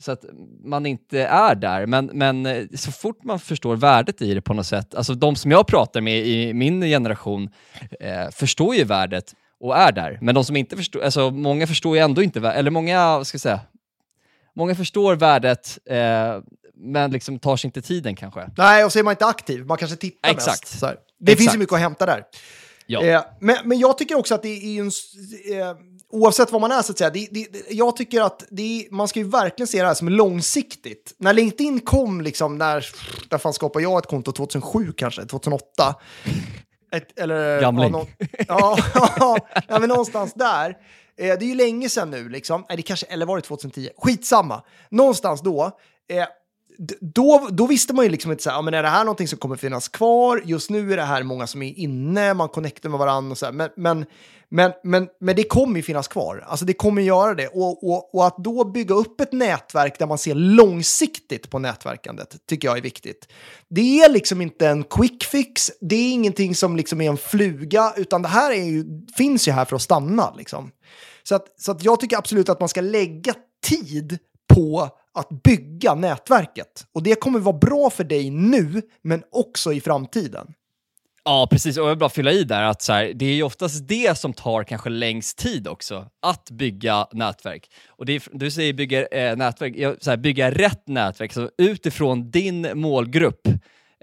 så 0.00 0.12
att 0.12 0.24
man 0.64 0.86
inte 0.86 1.22
är 1.22 1.54
där. 1.54 1.86
Men, 1.86 2.10
men 2.14 2.46
eh, 2.46 2.64
så 2.74 2.92
fort 2.92 3.24
man 3.24 3.40
förstår 3.40 3.76
värdet 3.76 4.22
i 4.22 4.34
det 4.34 4.40
på 4.40 4.54
något 4.54 4.66
sätt, 4.66 4.94
alltså 4.94 5.14
de 5.14 5.36
som 5.36 5.50
jag 5.50 5.66
pratar 5.66 6.00
med 6.00 6.26
i 6.26 6.54
min 6.54 6.80
generation 6.82 7.50
eh, 8.00 8.30
förstår 8.30 8.74
ju 8.74 8.84
värdet 8.84 9.34
och 9.60 9.76
är 9.76 9.92
där. 9.92 10.18
Men 10.20 10.34
de 10.34 10.44
som 10.44 10.56
inte 10.56 10.76
förstår, 10.76 11.00
alltså 11.00 11.30
många 11.30 11.66
förstår 11.66 11.96
ju 11.96 12.02
ändå 12.02 12.22
inte, 12.22 12.40
eller 12.48 12.70
många, 12.70 13.24
ska 13.24 13.34
jag 13.34 13.40
säga, 13.40 13.60
många 14.54 14.74
förstår 14.74 15.16
värdet 15.16 15.78
eh, 15.86 16.38
men 16.74 17.10
liksom 17.10 17.38
tar 17.38 17.56
sig 17.56 17.68
inte 17.68 17.82
tiden 17.82 18.16
kanske. 18.16 18.50
Nej, 18.56 18.84
och 18.84 18.92
så 18.92 18.98
är 18.98 19.02
man 19.02 19.12
inte 19.12 19.26
aktiv. 19.26 19.66
Man 19.66 19.76
kanske 19.76 19.96
tittar 19.96 20.30
Exakt. 20.30 20.82
mest. 20.82 20.84
Det 21.18 21.36
finns 21.36 21.40
ju 21.40 21.44
Exakt. 21.44 21.58
mycket 21.58 21.72
att 21.72 21.80
hämta 21.80 22.06
där. 22.06 22.24
Ja. 22.90 23.02
Eh, 23.04 23.22
men, 23.40 23.56
men 23.64 23.78
jag 23.78 23.98
tycker 23.98 24.14
också 24.14 24.34
att 24.34 24.42
det 24.42 24.48
är 24.48 24.80
en... 24.80 24.86
Eh, 25.60 25.76
oavsett 26.12 26.52
vad 26.52 26.60
man 26.60 26.72
är, 26.72 26.82
så 26.82 26.92
att 26.92 26.98
säga. 26.98 27.10
Det, 27.10 27.28
det, 27.30 27.48
jag 27.70 27.96
tycker 27.96 28.20
att 28.22 28.44
det 28.50 28.88
man 28.90 29.08
ska 29.08 29.18
ju 29.18 29.28
verkligen 29.28 29.66
se 29.66 29.80
det 29.80 29.86
här 29.86 29.94
som 29.94 30.08
långsiktigt. 30.08 31.14
När 31.18 31.32
LinkedIn 31.32 31.80
kom, 31.80 32.20
liksom, 32.20 32.58
när, 32.58 32.86
där 33.28 33.38
fan 33.38 33.52
skapade 33.52 33.82
jag 33.82 33.98
ett 33.98 34.06
konto 34.06 34.32
2007 34.32 34.92
kanske, 34.92 35.24
2008. 35.26 35.94
Ett, 36.92 37.18
eller, 37.18 37.60
Gamling. 37.60 37.92
Ja, 37.92 37.98
nå- 37.98 38.06
ja, 39.18 39.36
ja, 39.68 39.78
men 39.78 39.88
någonstans 39.88 40.34
där. 40.34 40.70
Eh, 40.70 40.74
det 41.16 41.44
är 41.44 41.48
ju 41.48 41.54
länge 41.54 41.88
sedan 41.88 42.10
nu, 42.10 42.28
liksom. 42.28 42.64
Nej, 42.68 42.76
det 42.76 42.82
kanske, 42.82 43.06
eller 43.06 43.26
var 43.26 43.36
det 43.36 43.42
2010? 43.42 43.88
Skitsamma. 43.96 44.62
Någonstans 44.90 45.40
då. 45.40 45.70
Eh, 46.10 46.26
då, 47.00 47.48
då 47.52 47.66
visste 47.66 47.94
man 47.94 48.04
ju 48.04 48.10
liksom 48.10 48.30
inte 48.30 48.42
så 48.42 48.50
här, 48.50 48.56
ja, 48.56 48.62
men 48.62 48.74
är 48.74 48.82
det 48.82 48.88
här 48.88 49.04
någonting 49.04 49.28
som 49.28 49.38
kommer 49.38 49.56
finnas 49.56 49.88
kvar? 49.88 50.42
Just 50.44 50.70
nu 50.70 50.92
är 50.92 50.96
det 50.96 51.02
här 51.02 51.22
många 51.22 51.46
som 51.46 51.62
är 51.62 51.78
inne, 51.78 52.34
man 52.34 52.48
connectar 52.48 52.88
med 52.88 52.98
varandra 52.98 53.30
och 53.30 53.38
så 53.38 53.46
här. 53.46 53.52
Men, 53.52 53.70
men, 53.76 54.06
men, 54.48 54.72
men, 54.84 55.08
men 55.20 55.36
det 55.36 55.42
kommer 55.42 55.76
ju 55.76 55.82
finnas 55.82 56.08
kvar. 56.08 56.44
Alltså 56.46 56.64
det 56.64 56.72
kommer 56.72 57.02
göra 57.02 57.34
det. 57.34 57.46
Och, 57.46 57.90
och, 57.90 58.14
och 58.14 58.26
att 58.26 58.36
då 58.38 58.64
bygga 58.64 58.94
upp 58.94 59.20
ett 59.20 59.32
nätverk 59.32 59.98
där 59.98 60.06
man 60.06 60.18
ser 60.18 60.34
långsiktigt 60.34 61.50
på 61.50 61.58
nätverkandet 61.58 62.36
tycker 62.46 62.68
jag 62.68 62.78
är 62.78 62.82
viktigt. 62.82 63.28
Det 63.68 64.00
är 64.00 64.10
liksom 64.10 64.40
inte 64.40 64.68
en 64.68 64.84
quick 64.84 65.24
fix, 65.24 65.70
det 65.80 65.96
är 65.96 66.12
ingenting 66.12 66.54
som 66.54 66.76
liksom 66.76 67.00
är 67.00 67.10
en 67.10 67.16
fluga, 67.16 67.92
utan 67.96 68.22
det 68.22 68.28
här 68.28 68.50
är 68.50 68.64
ju, 68.64 68.84
finns 69.16 69.48
ju 69.48 69.52
här 69.52 69.64
för 69.64 69.76
att 69.76 69.82
stanna. 69.82 70.34
Liksom. 70.36 70.70
Så, 71.22 71.34
att, 71.34 71.60
så 71.60 71.72
att 71.72 71.84
jag 71.84 72.00
tycker 72.00 72.16
absolut 72.16 72.48
att 72.48 72.60
man 72.60 72.68
ska 72.68 72.80
lägga 72.80 73.34
tid 73.68 74.18
på 74.54 74.88
att 75.20 75.42
bygga 75.42 75.94
nätverket. 75.94 76.86
Och 76.94 77.02
det 77.02 77.20
kommer 77.20 77.38
vara 77.38 77.58
bra 77.58 77.90
för 77.90 78.04
dig 78.04 78.30
nu, 78.30 78.82
men 79.02 79.22
också 79.30 79.72
i 79.72 79.80
framtiden. 79.80 80.54
Ja, 81.24 81.48
precis. 81.50 81.78
Och 81.78 81.84
jag 81.84 81.88
vill 81.88 81.98
bara 81.98 82.10
fylla 82.10 82.32
i 82.32 82.44
där 82.44 82.62
att 82.62 82.82
så 82.82 82.92
här, 82.92 83.12
det 83.14 83.24
är 83.24 83.34
ju 83.34 83.42
oftast 83.42 83.88
det 83.88 84.18
som 84.18 84.32
tar 84.32 84.64
kanske 84.64 84.90
längst 84.90 85.38
tid 85.38 85.68
också, 85.68 86.06
att 86.22 86.50
bygga 86.50 87.06
nätverk. 87.12 87.70
Och 87.88 88.06
det 88.06 88.12
är, 88.12 88.22
du 88.32 88.50
säger 88.50 88.72
bygga 88.72 89.06
eh, 89.06 89.36
nätverk, 89.36 89.96
så 90.00 90.10
här, 90.10 90.16
bygga 90.16 90.50
rätt 90.50 90.88
nätverk, 90.88 91.32
så 91.32 91.50
utifrån 91.58 92.30
din 92.30 92.68
målgrupp. 92.74 93.46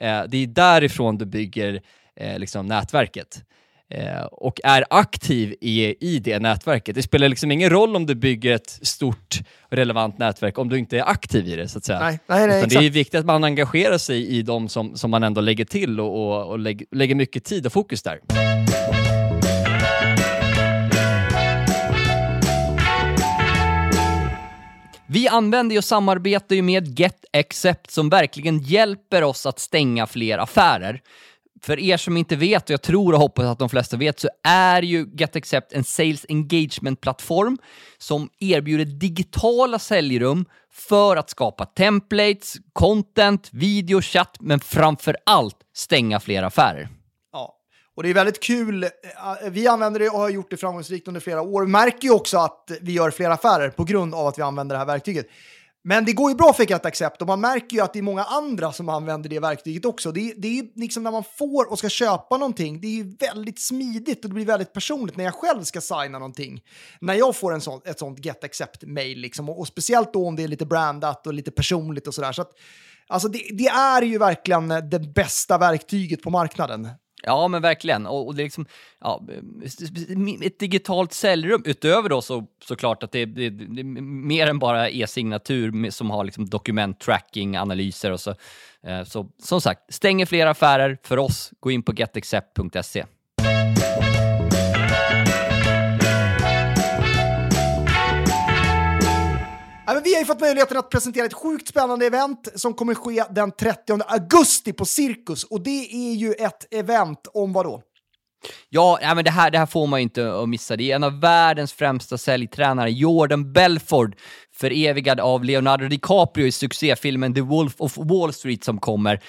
Eh, 0.01 0.23
det 0.27 0.37
är 0.37 0.47
därifrån 0.47 1.17
du 1.17 1.25
bygger 1.25 1.81
eh, 2.15 2.39
liksom 2.39 2.65
nätverket. 2.65 3.43
Eh, 3.89 4.21
och 4.21 4.59
är 4.63 4.85
aktiv 4.89 5.55
i, 5.61 5.95
i 6.13 6.19
det 6.19 6.39
nätverket. 6.39 6.95
Det 6.95 7.01
spelar 7.01 7.29
liksom 7.29 7.51
ingen 7.51 7.69
roll 7.69 7.95
om 7.95 8.05
du 8.05 8.15
bygger 8.15 8.51
ett 8.51 8.79
stort 8.81 9.39
relevant 9.69 10.17
nätverk 10.17 10.57
om 10.57 10.69
du 10.69 10.77
inte 10.77 10.97
är 10.97 11.09
aktiv 11.09 11.47
i 11.47 11.55
det. 11.55 11.67
så 11.67 11.77
att 11.77 11.85
säga. 11.85 11.99
Nej, 11.99 12.19
nej, 12.27 12.47
nej, 12.47 12.65
det 12.67 12.75
är 12.75 12.89
viktigt 12.89 13.19
att 13.19 13.25
man 13.25 13.43
engagerar 13.43 13.97
sig 13.97 14.27
i 14.27 14.41
de 14.41 14.69
som, 14.69 14.97
som 14.97 15.11
man 15.11 15.23
ändå 15.23 15.41
lägger 15.41 15.65
till 15.65 15.99
och, 15.99 16.07
och, 16.07 16.49
och 16.49 16.59
lägger, 16.59 16.87
lägger 16.91 17.15
mycket 17.15 17.43
tid 17.43 17.65
och 17.65 17.73
fokus 17.73 18.03
där. 18.03 18.19
Vi 25.09 25.27
använder 25.27 25.77
och 25.77 25.83
samarbetar 25.83 26.55
ju 26.55 26.61
med 26.61 26.99
Get 26.99 27.25
som 27.87 28.09
verkligen 28.09 28.59
hjälper 28.59 29.23
oss 29.23 29.45
att 29.45 29.59
stänga 29.59 30.07
fler 30.07 30.37
affärer. 30.37 31.01
För 31.61 31.79
er 31.79 31.97
som 31.97 32.17
inte 32.17 32.35
vet, 32.35 32.63
och 32.63 32.69
jag 32.69 32.81
tror 32.81 33.13
och 33.13 33.19
hoppas 33.19 33.45
att 33.45 33.59
de 33.59 33.69
flesta 33.69 33.97
vet, 33.97 34.19
så 34.19 34.29
är 34.43 34.81
ju 34.81 35.07
GetAccept 35.13 35.73
en 35.73 35.83
sales 35.83 36.25
engagement-plattform 36.29 37.57
som 37.97 38.29
erbjuder 38.39 38.85
digitala 38.85 39.79
säljrum 39.79 40.45
för 40.73 41.15
att 41.15 41.29
skapa 41.29 41.65
templates, 41.65 42.55
content, 42.73 43.49
video, 43.51 44.01
chatt, 44.01 44.37
men 44.39 44.59
framför 44.59 45.17
allt 45.25 45.57
stänga 45.75 46.19
fler 46.19 46.43
affärer. 46.43 46.89
Ja, 47.31 47.55
och 47.95 48.03
det 48.03 48.09
är 48.09 48.13
väldigt 48.13 48.43
kul. 48.43 48.83
Eh, 48.83 48.89
vi 49.49 49.67
använder 49.67 49.99
det 49.99 50.09
och 50.09 50.19
har 50.19 50.29
gjort 50.29 50.49
det 50.49 50.57
framgångsrikt 50.57 51.07
under 51.07 51.21
flera 51.21 51.41
år. 51.41 51.61
Vi 51.61 51.71
märker 51.71 52.07
ju 52.07 52.13
också 52.13 52.37
att 52.37 52.71
vi 52.81 52.91
gör 52.91 53.11
fler 53.11 53.29
affärer 53.29 53.69
på 53.69 53.83
grund 53.83 54.15
av 54.15 54.27
att 54.27 54.37
vi 54.37 54.41
använder 54.41 54.75
det 54.75 54.79
här 54.79 54.85
verktyget. 54.85 55.27
Men 55.89 56.05
det 56.05 56.13
går 56.13 56.29
ju 56.31 56.35
bra 56.35 56.53
för 56.53 56.63
Get 56.63 56.85
Accept 56.85 57.21
och 57.21 57.27
man 57.27 57.41
märker 57.41 57.77
ju 57.77 57.83
att 57.83 57.93
det 57.93 57.99
är 57.99 58.03
många 58.03 58.23
andra 58.23 58.73
som 58.73 58.89
använder 58.89 59.29
det 59.29 59.39
verktyget 59.39 59.85
också. 59.85 60.11
Det 60.11 60.19
är, 60.19 60.33
det 60.37 60.59
är 60.59 60.65
liksom 60.75 61.03
när 61.03 61.11
man 61.11 61.23
får 61.37 61.71
och 61.71 61.79
ska 61.79 61.89
köpa 61.89 62.37
någonting, 62.37 62.81
det 62.81 62.87
är 62.87 62.91
ju 62.91 63.15
väldigt 63.19 63.61
smidigt 63.61 64.23
och 64.23 64.29
det 64.29 64.33
blir 64.33 64.45
väldigt 64.45 64.73
personligt 64.73 65.17
när 65.17 65.23
jag 65.23 65.33
själv 65.33 65.63
ska 65.63 65.81
signa 65.81 66.19
någonting. 66.19 66.61
När 67.01 67.13
jag 67.13 67.35
får 67.35 67.53
en 67.53 67.61
sån, 67.61 67.81
ett 67.85 67.99
sånt 67.99 68.25
Get 68.25 68.43
Accept-mail 68.43 69.19
liksom, 69.19 69.49
och, 69.49 69.59
och 69.59 69.67
speciellt 69.67 70.13
då 70.13 70.27
om 70.27 70.35
det 70.35 70.43
är 70.43 70.47
lite 70.47 70.65
brandat 70.65 71.27
och 71.27 71.33
lite 71.33 71.51
personligt 71.51 72.07
och 72.07 72.13
sådär. 72.13 72.31
Så 72.31 72.41
att, 72.41 72.51
alltså 73.07 73.27
det, 73.27 73.41
det 73.53 73.67
är 73.67 74.01
ju 74.01 74.17
verkligen 74.17 74.67
det 74.67 74.99
bästa 74.99 75.57
verktyget 75.57 76.21
på 76.21 76.29
marknaden. 76.29 76.89
Ja, 77.23 77.47
men 77.47 77.61
verkligen. 77.61 78.07
Och, 78.07 78.27
och 78.27 78.35
det 78.35 78.41
är 78.41 78.43
liksom, 78.43 78.65
ja, 78.99 79.23
ett 80.41 80.59
digitalt 80.59 81.13
säljrum 81.13 81.61
utöver 81.65 82.09
då 82.09 82.21
så, 82.21 82.47
såklart 82.63 83.03
att 83.03 83.11
det, 83.11 83.25
det, 83.25 83.49
det 83.49 83.81
är 83.81 84.01
mer 84.01 84.47
än 84.47 84.59
bara 84.59 84.89
e-signatur 84.89 85.89
som 85.89 86.09
har 86.09 86.23
liksom 86.23 86.49
dokument 86.49 86.99
tracking, 86.99 87.57
analyser 87.57 88.11
och 88.11 88.19
så. 88.19 88.35
Eh, 88.83 89.03
så 89.03 89.29
som 89.43 89.61
sagt, 89.61 89.93
stänger 89.93 90.25
fler 90.25 90.47
affärer 90.47 90.97
för 91.03 91.17
oss. 91.17 91.51
Gå 91.59 91.71
in 91.71 91.83
på 91.83 91.93
getaccept.se. 91.93 93.05
vi 100.07 100.13
har 100.13 100.19
ju 100.19 100.25
fått 100.25 100.41
möjligheten 100.41 100.77
att 100.77 100.89
presentera 100.89 101.25
ett 101.25 101.33
sjukt 101.33 101.67
spännande 101.67 102.05
event 102.05 102.47
som 102.55 102.73
kommer 102.73 102.93
ske 102.93 103.23
den 103.29 103.51
30 103.51 103.99
augusti 104.07 104.73
på 104.73 104.85
Cirkus. 104.85 105.43
Och 105.43 105.61
det 105.61 106.09
är 106.09 106.13
ju 106.13 106.33
ett 106.33 106.73
event 106.73 107.27
om 107.33 107.53
vad 107.53 107.65
då? 107.65 107.81
Ja, 108.69 108.99
nej, 109.01 109.15
men 109.15 109.23
det, 109.23 109.31
här, 109.31 109.51
det 109.51 109.57
här 109.57 109.65
får 109.65 109.87
man 109.87 109.99
ju 109.99 110.03
inte 110.03 110.33
att 110.33 110.49
missa. 110.49 110.75
Det 110.75 110.91
är 110.91 110.95
en 110.95 111.03
av 111.03 111.19
världens 111.19 111.73
främsta 111.73 112.17
säljtränare, 112.17 112.91
Jordan 112.91 113.53
Belford, 113.53 114.15
förevigad 114.55 115.19
av 115.19 115.43
Leonardo 115.43 115.87
DiCaprio 115.87 116.47
i 116.47 116.51
succéfilmen 116.51 117.33
The 117.33 117.41
Wolf 117.41 117.73
of 117.77 117.97
Wall 117.97 118.33
Street 118.33 118.63
som 118.63 118.79
kommer. 118.79 119.21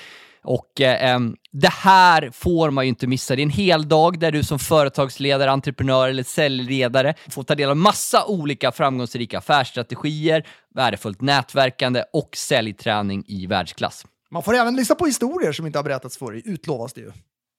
Och 0.42 0.80
eh, 0.80 1.20
det 1.52 1.72
här 1.72 2.30
får 2.30 2.70
man 2.70 2.84
ju 2.84 2.88
inte 2.88 3.06
missa. 3.06 3.36
Det 3.36 3.42
är 3.42 3.44
en 3.44 3.50
hel 3.50 3.88
dag 3.88 4.18
där 4.18 4.32
du 4.32 4.44
som 4.44 4.58
företagsledare, 4.58 5.50
entreprenör 5.50 6.08
eller 6.08 6.22
säljledare 6.22 7.14
får 7.30 7.42
ta 7.42 7.54
del 7.54 7.70
av 7.70 7.76
massa 7.76 8.26
olika 8.26 8.72
framgångsrika 8.72 9.38
affärsstrategier, 9.38 10.46
värdefullt 10.74 11.20
nätverkande 11.20 12.04
och 12.12 12.36
säljträning 12.36 13.24
i 13.26 13.46
världsklass. 13.46 14.06
Man 14.30 14.42
får 14.42 14.54
även 14.54 14.76
lyssna 14.76 14.94
på 14.94 15.06
historier 15.06 15.52
som 15.52 15.66
inte 15.66 15.78
har 15.78 15.84
berättats 15.84 16.18
förr, 16.18 16.42
utlovas 16.44 16.92
det 16.92 17.00
ju. 17.00 17.12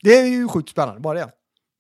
Det 0.03 0.17
är 0.17 0.25
ju 0.25 0.48
sjukt 0.48 0.69
spännande, 0.69 1.01
bara 1.01 1.19
det. 1.19 1.29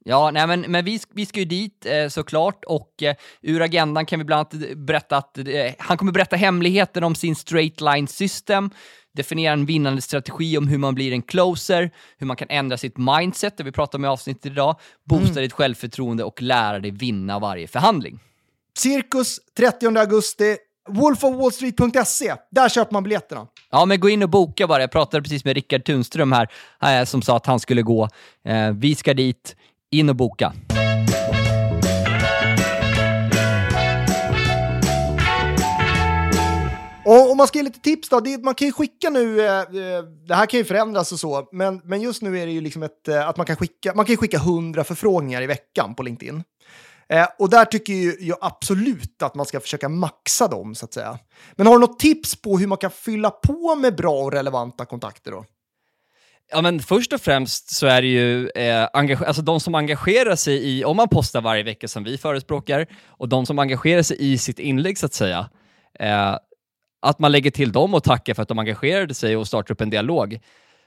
Ja, 0.05 0.31
nej, 0.31 0.47
men, 0.47 0.61
men 0.61 0.85
vi, 0.85 0.99
vi 1.13 1.25
ska 1.25 1.39
ju 1.39 1.45
dit 1.45 1.85
eh, 1.85 2.07
såklart 2.07 2.65
och 2.65 3.03
eh, 3.03 3.15
ur 3.41 3.61
agendan 3.61 4.05
kan 4.05 4.19
vi 4.19 4.25
bland 4.25 4.39
annat 4.39 4.77
berätta 4.77 5.17
att 5.17 5.37
eh, 5.37 5.45
han 5.77 5.97
kommer 5.97 6.11
berätta 6.11 6.35
hemligheten 6.35 7.03
om 7.03 7.15
sin 7.15 7.35
straight 7.35 7.81
line 7.81 8.07
system, 8.07 8.69
definiera 9.15 9.53
en 9.53 9.65
vinnande 9.65 10.01
strategi 10.01 10.57
om 10.57 10.67
hur 10.67 10.77
man 10.77 10.95
blir 10.95 11.11
en 11.13 11.21
closer, 11.21 11.91
hur 12.17 12.27
man 12.27 12.35
kan 12.37 12.47
ändra 12.49 12.77
sitt 12.77 12.97
mindset, 12.97 13.57
det 13.57 13.63
vi 13.63 13.71
pratar 13.71 13.97
om 13.97 14.05
i 14.05 14.07
avsnittet 14.07 14.45
idag, 14.45 14.75
boosta 15.09 15.41
ditt 15.41 15.53
självförtroende 15.53 16.23
och 16.23 16.41
lära 16.41 16.79
dig 16.79 16.91
vinna 16.91 17.39
varje 17.39 17.67
förhandling. 17.67 18.19
Cirkus 18.77 19.39
30 19.57 19.97
augusti, 19.97 20.57
wolfofwallstreet.se. 20.89 22.35
Där 22.51 22.69
köper 22.69 22.93
man 22.93 23.03
biljetterna. 23.03 23.47
Ja, 23.71 23.85
men 23.85 23.99
gå 23.99 24.09
in 24.09 24.23
och 24.23 24.29
boka 24.29 24.67
bara. 24.67 24.81
Jag 24.81 24.91
pratade 24.91 25.23
precis 25.23 25.45
med 25.45 25.55
Rickard 25.55 25.85
Tunström 25.85 26.31
här, 26.31 26.47
eh, 26.83 27.05
som 27.05 27.21
sa 27.21 27.37
att 27.37 27.45
han 27.45 27.59
skulle 27.59 27.81
gå. 27.81 28.09
Eh, 28.45 28.71
vi 28.71 28.95
ska 28.95 29.13
dit, 29.13 29.55
in 29.91 30.09
och 30.09 30.15
boka. 30.15 30.53
Man 37.39 37.47
ska 37.47 37.57
ge 37.57 37.63
lite 37.63 37.79
tips 37.79 38.09
då, 38.09 38.19
det, 38.19 38.43
man 38.43 38.55
kan 38.55 38.67
ju 38.67 38.71
skicka 38.71 39.09
nu, 39.09 39.41
eh, 39.41 39.59
eh, 39.59 40.03
det 40.27 40.35
här 40.35 40.45
kan 40.45 40.57
ju 40.57 40.63
förändras 40.63 41.11
och 41.11 41.19
så, 41.19 41.49
men, 41.51 41.81
men 41.83 42.01
just 42.01 42.21
nu 42.21 42.39
är 42.39 42.45
det 42.45 42.51
ju 42.51 42.61
liksom 42.61 42.83
ett, 42.83 43.07
eh, 43.07 43.27
att 43.27 43.37
man 43.37 43.45
kan 43.45 43.55
skicka, 43.55 43.93
man 43.95 44.05
kan 44.05 44.17
skicka 44.17 44.37
100 44.37 44.83
förfrågningar 44.83 45.41
i 45.41 45.47
veckan 45.47 45.95
på 45.95 46.03
LinkedIn. 46.03 46.43
Eh, 47.09 47.27
och 47.39 47.49
där 47.49 47.65
tycker 47.65 47.93
ju 47.93 48.15
jag 48.19 48.37
absolut 48.41 49.23
att 49.23 49.35
man 49.35 49.45
ska 49.45 49.59
försöka 49.59 49.89
maxa 49.89 50.47
dem, 50.47 50.75
så 50.75 50.85
att 50.85 50.93
säga. 50.93 51.19
Men 51.55 51.67
har 51.67 51.73
du 51.73 51.79
något 51.79 51.99
tips 51.99 52.41
på 52.41 52.57
hur 52.57 52.67
man 52.67 52.77
kan 52.77 52.91
fylla 52.91 53.29
på 53.29 53.75
med 53.75 53.95
bra 53.95 54.13
och 54.13 54.31
relevanta 54.31 54.85
kontakter 54.85 55.31
då? 55.31 55.45
Ja, 56.51 56.61
men 56.61 56.79
först 56.79 57.13
och 57.13 57.21
främst 57.21 57.75
så 57.75 57.87
är 57.87 58.01
det 58.01 58.07
ju 58.07 58.49
eh, 58.49 58.87
alltså 58.93 59.41
de 59.41 59.59
som 59.59 59.75
engagerar 59.75 60.35
sig 60.35 60.69
i, 60.69 60.83
om 60.83 60.97
man 60.97 61.09
postar 61.09 61.41
varje 61.41 61.63
vecka 61.63 61.87
som 61.87 62.03
vi 62.03 62.17
förespråkar, 62.17 62.87
och 63.07 63.29
de 63.29 63.45
som 63.45 63.59
engagerar 63.59 64.01
sig 64.01 64.17
i 64.19 64.37
sitt 64.37 64.59
inlägg 64.59 64.97
så 64.97 65.05
att 65.05 65.13
säga, 65.13 65.49
eh, 65.99 66.35
att 66.99 67.19
man 67.19 67.31
lägger 67.31 67.51
till 67.51 67.71
dem 67.71 67.93
och 67.93 68.03
tackar 68.03 68.33
för 68.33 68.41
att 68.41 68.47
de 68.49 68.59
engagerade 68.59 69.13
sig 69.13 69.37
och 69.37 69.47
startar 69.47 69.71
upp 69.73 69.81
en 69.81 69.89
dialog. 69.89 70.39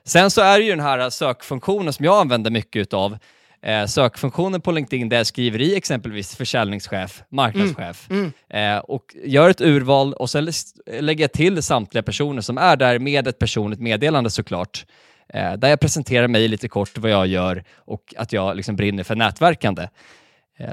Sen 0.05 0.31
så 0.31 0.41
är 0.41 0.59
det 0.59 0.65
ju 0.65 0.71
den 0.71 0.81
här 0.81 1.11
sökfunktionen 1.11 1.93
som 1.93 2.05
jag 2.05 2.21
använder 2.21 2.51
mycket 2.51 2.81
utav, 2.81 3.19
eh, 3.63 3.87
sökfunktionen 3.87 4.61
på 4.61 4.73
LinkedIn 4.73 5.09
där 5.09 5.17
jag 5.17 5.27
skriver 5.27 5.61
i 5.61 5.77
exempelvis 5.77 6.37
försäljningschef, 6.37 7.23
marknadschef 7.31 8.07
Eh, 8.51 8.79
och 8.79 9.05
gör 9.25 9.51
ett 9.51 9.61
urval 9.61 10.13
och 10.15 10.31
sen 10.31 10.45
lä- 10.45 11.01
lägger 11.01 11.25
jag 11.25 11.33
till 11.33 11.63
samtliga 11.63 12.03
personer 12.03 12.41
som 12.41 12.59
är 12.59 12.77
där 12.77 12.99
med 12.99 13.27
ett 13.29 13.39
personligt 13.39 13.81
meddelande 13.81 14.31
såklart. 14.31 14.87
Eh, 15.35 15.53
där 15.53 15.69
jag 15.69 15.81
presenterar 15.81 16.29
mig 16.29 16.49
lite 16.49 16.69
kort 16.69 16.99
vad 16.99 17.11
jag 17.11 17.27
gör 17.27 17.65
och 17.77 18.15
att 18.17 18.33
jag 18.33 18.57
liksom 18.57 18.77
brinner 18.77 19.03
för 19.05 19.17
nätverkande. 19.17 19.89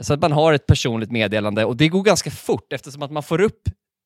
Så 0.01 0.13
att 0.13 0.22
man 0.22 0.31
har 0.31 0.53
ett 0.53 0.67
personligt 0.67 1.12
meddelande 1.12 1.65
och 1.65 1.75
det 1.77 1.88
går 1.88 2.03
ganska 2.03 2.31
fort 2.31 2.74
eftersom 2.74 3.01
att 3.01 3.12
man 3.12 3.24
får 3.24 3.41
upp 3.41 3.62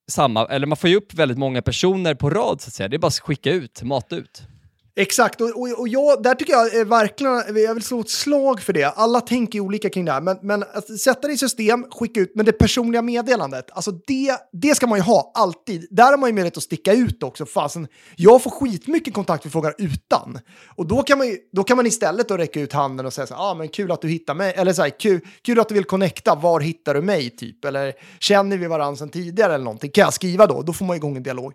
samma, 0.08 0.46
eller 0.46 0.68
man 0.68 0.78
får 0.78 0.90
ju 0.90 0.96
upp 0.96 1.14
väldigt 1.14 1.38
många 1.38 1.62
personer 1.62 2.16
på 2.16 2.30
rad 2.30 2.62
så 2.62 2.68
att 2.68 2.74
säga. 2.74 2.90
Det 2.90 2.96
är 2.96 3.00
bara 3.00 3.08
att 3.08 3.20
skicka 3.20 3.52
ut, 3.52 3.84
mata 3.84 4.16
ut. 4.16 4.48
Exakt, 4.96 5.42
och, 5.42 5.50
och, 5.50 5.80
och 5.80 5.88
jag, 5.88 6.24
där 6.24 6.36
tycker 6.36 6.54
jag 6.54 6.80
eh, 6.80 6.86
verkligen, 6.86 7.34
eh, 7.34 7.62
jag 7.62 7.74
vill 7.74 7.84
slå 7.84 8.00
ett 8.00 8.10
slag 8.10 8.62
för 8.62 8.74
det. 8.74 8.84
Alla 8.84 9.22
tänker 9.22 9.60
ju 9.60 9.62
olika 9.62 9.90
kring 9.90 10.06
det 10.06 10.12
här, 10.12 10.22
men, 10.22 10.38
men 10.42 10.64
att 10.64 11.00
sätta 11.00 11.28
det 11.28 11.34
i 11.34 11.38
system, 11.38 11.86
skicka 11.92 12.20
ut, 12.20 12.32
men 12.36 12.46
det 12.46 12.52
personliga 12.52 13.02
meddelandet, 13.02 13.66
alltså 13.72 13.92
det, 13.92 14.38
det 14.52 14.76
ska 14.76 14.88
man 14.88 14.98
ju 14.98 15.04
ha 15.04 15.32
alltid. 15.36 15.88
Där 15.90 16.12
har 16.12 16.18
man 16.18 16.30
ju 16.30 16.34
möjlighet 16.34 16.58
att 16.58 16.64
sticka 16.64 16.94
ut 16.94 17.24
också. 17.24 17.46
Fasen, 17.46 17.88
jag 18.16 18.44
får 18.44 18.50
skitmycket 18.50 19.14
kontaktförfrågningar 19.14 19.76
utan. 19.78 20.40
Och 20.76 20.88
då 20.88 21.04
kan 21.04 21.18
man, 21.18 21.28
ju, 21.28 21.38
då 21.52 21.64
kan 21.64 21.78
man 21.78 21.86
istället 21.86 22.28
då 22.28 22.38
räcka 22.38 22.60
ut 22.60 22.74
handen 22.74 23.06
och 23.06 23.14
säga 23.14 23.28
så 23.28 23.34
här, 23.34 23.52
ah, 23.52 23.54
men 23.54 23.70
kul 23.70 23.92
att 23.92 24.02
du 24.02 24.08
hittar 24.08 24.36
mig, 24.36 24.54
eller 24.58 24.74
så 24.74 24.82
här, 24.82 25.00
kul, 25.00 25.20
kul 25.42 25.60
att 25.60 25.70
du 25.70 25.76
vill 25.76 25.86
connecta, 25.86 26.36
var 26.36 26.60
hittar 26.60 26.94
du 26.94 27.02
mig, 27.02 27.30
typ? 27.30 27.66
Eller 27.66 27.94
känner 28.20 28.58
vi 28.58 28.68
varandra 28.68 28.98
sedan 28.98 29.10
tidigare 29.10 29.54
eller 29.54 29.66
någonting? 29.66 29.92
Kan 29.92 30.02
jag 30.02 30.14
skriva 30.14 30.48
då? 30.48 30.62
Då 30.62 30.74
får 30.74 30.86
man 30.86 30.96
igång 30.96 31.18
en 31.18 31.24
dialog. 31.24 31.54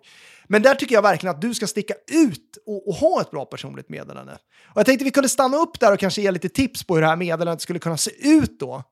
Men 0.51 0.61
där 0.61 0.75
tycker 0.75 0.95
jag 0.95 1.01
verkligen 1.01 1.35
att 1.35 1.41
du 1.41 1.53
ska 1.53 1.67
sticka 1.67 1.93
ut 2.11 2.57
och, 2.65 2.87
och 2.87 2.95
ha 2.95 3.21
ett 3.21 3.31
bra 3.31 3.45
personligt 3.45 3.89
meddelande. 3.89 4.33
Och 4.65 4.77
jag 4.77 4.85
tänkte 4.85 5.05
vi 5.05 5.11
kunde 5.11 5.29
stanna 5.29 5.57
upp 5.57 5.79
där 5.79 5.93
och 5.93 5.99
kanske 5.99 6.21
ge 6.21 6.31
lite 6.31 6.49
tips 6.49 6.83
på 6.83 6.95
hur 6.95 7.01
det 7.01 7.07
här 7.07 7.15
meddelandet 7.15 7.61
skulle 7.61 7.79
kunna 7.79 7.97
se 7.97 8.11
ut 8.29 8.59
då. 8.59 8.83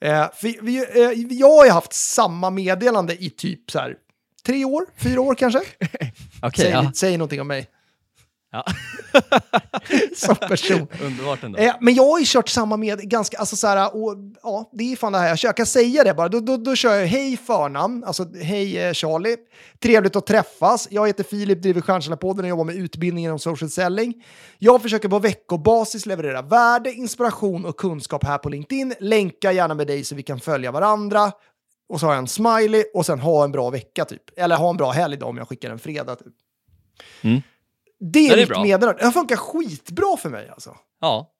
Eh, 0.00 0.30
för 0.34 0.62
vi, 0.64 0.76
eh, 0.76 1.38
jag 1.38 1.56
har 1.56 1.64
ju 1.64 1.70
haft 1.70 1.92
samma 1.92 2.50
meddelande 2.50 3.24
i 3.24 3.30
typ 3.30 3.70
så 3.70 3.78
här 3.78 3.96
tre 4.46 4.64
år, 4.64 4.86
fyra 4.96 5.20
år 5.20 5.34
kanske. 5.34 5.58
Okej, 6.42 6.64
säg, 6.64 6.70
ja. 6.70 6.92
säg 6.94 7.16
någonting 7.16 7.40
om 7.40 7.46
mig 7.46 7.70
ja. 8.56 8.72
som 10.16 10.36
person. 10.36 10.86
Underbart 11.02 11.42
ändå. 11.42 11.58
Eh, 11.58 11.74
men 11.80 11.94
jag 11.94 12.10
har 12.10 12.18
ju 12.18 12.24
kört 12.28 12.48
samma 12.48 12.76
med 12.76 12.98
ganska, 12.98 13.38
alltså 13.38 13.56
så 13.56 13.66
här, 13.66 13.96
och, 13.96 14.16
ja, 14.42 14.70
det 14.72 14.92
är 14.92 14.96
fan 14.96 15.12
det 15.12 15.18
här 15.18 15.28
jag 15.28 15.38
kör. 15.38 15.48
Jag 15.48 15.56
kan 15.56 15.66
säga 15.66 16.04
det 16.04 16.14
bara. 16.14 16.28
Då, 16.28 16.40
då, 16.40 16.56
då 16.56 16.76
kör 16.76 16.94
jag 16.94 17.06
hej 17.06 17.36
förnamn, 17.36 18.04
alltså 18.04 18.24
hej 18.42 18.78
eh, 18.78 18.92
Charlie. 18.92 19.36
Trevligt 19.82 20.16
att 20.16 20.26
träffas. 20.26 20.88
Jag 20.90 21.06
heter 21.06 21.24
Filip, 21.24 21.62
driver 21.62 21.80
Stjärnkällarpodden 21.80 22.44
och 22.44 22.48
jobbar 22.48 22.64
med 22.64 22.76
utbildning 22.76 23.24
inom 23.24 23.38
social 23.38 23.70
selling. 23.70 24.24
Jag 24.58 24.82
försöker 24.82 25.08
på 25.08 25.18
veckobasis 25.18 26.06
leverera 26.06 26.42
värde, 26.42 26.92
inspiration 26.92 27.64
och 27.64 27.76
kunskap 27.76 28.24
här 28.24 28.38
på 28.38 28.48
LinkedIn. 28.48 28.94
Länka 29.00 29.52
gärna 29.52 29.74
med 29.74 29.86
dig 29.86 30.04
så 30.04 30.14
vi 30.14 30.22
kan 30.22 30.40
följa 30.40 30.72
varandra. 30.72 31.32
Och 31.88 32.00
så 32.00 32.06
har 32.06 32.12
jag 32.12 32.18
en 32.18 32.28
smiley 32.28 32.84
och 32.94 33.06
sen 33.06 33.20
ha 33.20 33.44
en 33.44 33.52
bra 33.52 33.70
vecka 33.70 34.04
typ. 34.04 34.22
Eller 34.36 34.56
ha 34.56 34.70
en 34.70 34.76
bra 34.76 34.90
helg 34.90 35.16
då 35.16 35.26
om 35.26 35.36
jag 35.36 35.48
skickar 35.48 35.70
en 35.70 35.78
fredag 35.78 36.14
typ. 36.14 36.34
Mm. 37.22 37.42
Det 38.00 38.28
är, 38.28 38.36
det 38.36 38.42
är 38.42 38.46
mitt 38.46 38.62
meddelande. 38.62 39.04
Det 39.04 39.12
funkar 39.12 39.36
skitbra 39.36 40.16
för 40.16 40.28
mig 40.28 40.48
alltså. 40.48 40.76
Ja. 41.00 41.32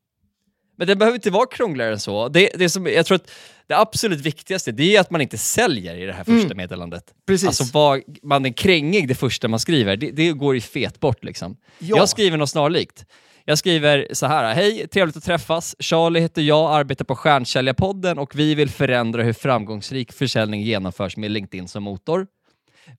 Men 0.79 0.87
det 0.87 0.97
behöver 0.97 1.15
inte 1.15 1.31
vara 1.31 1.47
krångligare 1.47 1.93
än 1.93 2.01
så. 2.01 2.29
Det, 2.29 2.51
det 2.55 2.69
som, 2.69 2.87
jag 2.87 3.07
tror 3.07 3.17
att 3.17 3.31
det 3.67 3.79
absolut 3.79 4.21
viktigaste 4.21 4.73
det 4.73 4.97
är 4.97 5.01
att 5.01 5.11
man 5.11 5.21
inte 5.21 5.39
säljer 5.39 5.95
i 5.97 6.07
det 6.07 6.13
här 6.13 6.25
första 6.25 6.55
meddelandet. 6.55 7.11
Mm. 7.11 7.23
Precis. 7.27 7.49
Alltså 7.49 7.65
var 7.65 8.03
man 8.23 8.47
är 8.47 8.53
krängig 8.53 9.09
det 9.09 9.15
första 9.15 9.49
man 9.49 9.61
skriver, 9.61 9.97
det, 9.97 10.11
det 10.11 10.33
går 10.33 10.55
ju 10.55 10.61
fet 10.61 11.01
bort 11.01 11.25
liksom. 11.25 11.57
Ja. 11.79 11.97
Jag 11.97 12.09
skriver 12.09 12.37
något 12.37 12.51
snarlikt. 12.51 13.05
Jag 13.49 13.59
skriver 13.59 14.09
så 14.13 14.27
här, 14.27 14.55
hej, 14.55 14.89
trevligt 14.89 15.17
att 15.17 15.25
träffas. 15.25 15.77
Charlie 15.79 16.21
heter 16.21 16.43
jag, 16.43 16.73
arbetar 16.73 17.05
på 17.05 17.17
Stjärnsäljarpodden 17.17 18.19
och 18.19 18.37
vi 18.37 18.55
vill 18.55 18.71
förändra 18.71 19.23
hur 19.23 19.33
framgångsrik 19.33 20.13
försäljning 20.13 20.63
genomförs 20.63 21.17
med 21.17 21.31
LinkedIn 21.31 21.69
som 21.69 21.83
motor. 21.83 22.27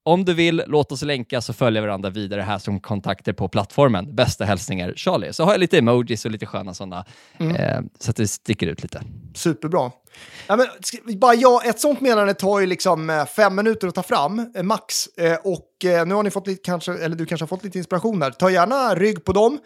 Om 0.04 0.26
du 0.26 0.34
vill, 0.34 0.64
låt 0.68 0.92
oss 0.92 1.02
länka 1.02 1.42
så 1.42 1.54
följer 1.54 1.82
varandra 1.82 2.10
vidare 2.10 2.42
här 2.42 2.58
som 2.58 2.80
kontakter 2.80 3.34
på 3.34 3.48
plattformen. 3.48 4.16
Bästa 4.16 4.46
hälsningar 4.46 4.94
Charlie. 4.96 5.34
Så 5.34 5.44
har 5.44 5.52
jag 5.52 5.60
lite 5.60 5.78
emojis 5.78 6.26
och 6.26 6.32
lite 6.32 6.46
sköna 6.46 6.74
sådana, 6.74 7.06
Mm. 7.38 7.56
eh, 7.56 7.82
så 8.00 8.10
att 8.12 8.16
det 8.18 8.28
sticker 8.28 8.68
ut 8.68 8.84
lite. 8.84 9.02
Superbra. 9.36 9.92
Ja, 10.48 10.56
men, 10.56 10.68
bara 11.20 11.34
ja, 11.34 11.62
ett 11.66 11.80
sånt 11.80 12.02
meddelande 12.02 12.34
tar 12.34 12.60
ju 12.60 12.66
liksom 12.66 13.10
eh, 13.10 13.26
fem 13.26 13.56
minuter 13.56 13.88
att 13.88 13.96
ta 13.96 14.04
fram, 14.04 14.52
eh, 14.56 14.64
max. 14.64 15.08
Eh, 15.08 15.38
och 15.44 15.68
nu 16.08 16.14
har 16.16 16.24
ni 16.24 16.30
fått 16.30 16.48
lite, 16.48 16.62
kanske, 16.64 16.94
eller 16.94 17.16
du 17.16 17.26
kanske 17.26 17.44
har 17.44 17.48
fått 17.48 17.64
lite 17.64 17.78
inspiration 17.78 18.20
där. 18.20 18.32
Ta 18.32 18.50
gärna 18.50 18.96
rygg 18.96 19.26
på 19.26 19.32
dem. 19.34 19.60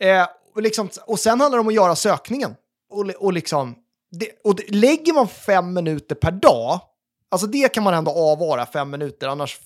Eh, 0.00 0.26
och, 0.54 0.62
liksom, 0.62 0.88
och 1.06 1.18
sen 1.18 1.40
handlar 1.40 1.58
det 1.58 1.60
om 1.60 1.68
att 1.68 1.74
göra 1.74 1.96
sökningen. 1.96 2.50
Och, 2.90 3.10
och 3.18 3.32
liksom, 3.32 3.74
det, 4.10 4.28
och 4.44 4.56
det, 4.56 4.70
lägger 4.74 5.12
man 5.12 5.28
fem 5.28 5.74
minuter 5.74 6.14
per 6.14 6.30
dag, 6.30 6.80
alltså 7.28 7.46
det 7.46 7.72
kan 7.72 7.82
man 7.82 7.94
ändå 7.94 8.10
avvara 8.10 8.66
fem 8.66 8.90
minuter, 8.90 9.28
annars... 9.28 9.58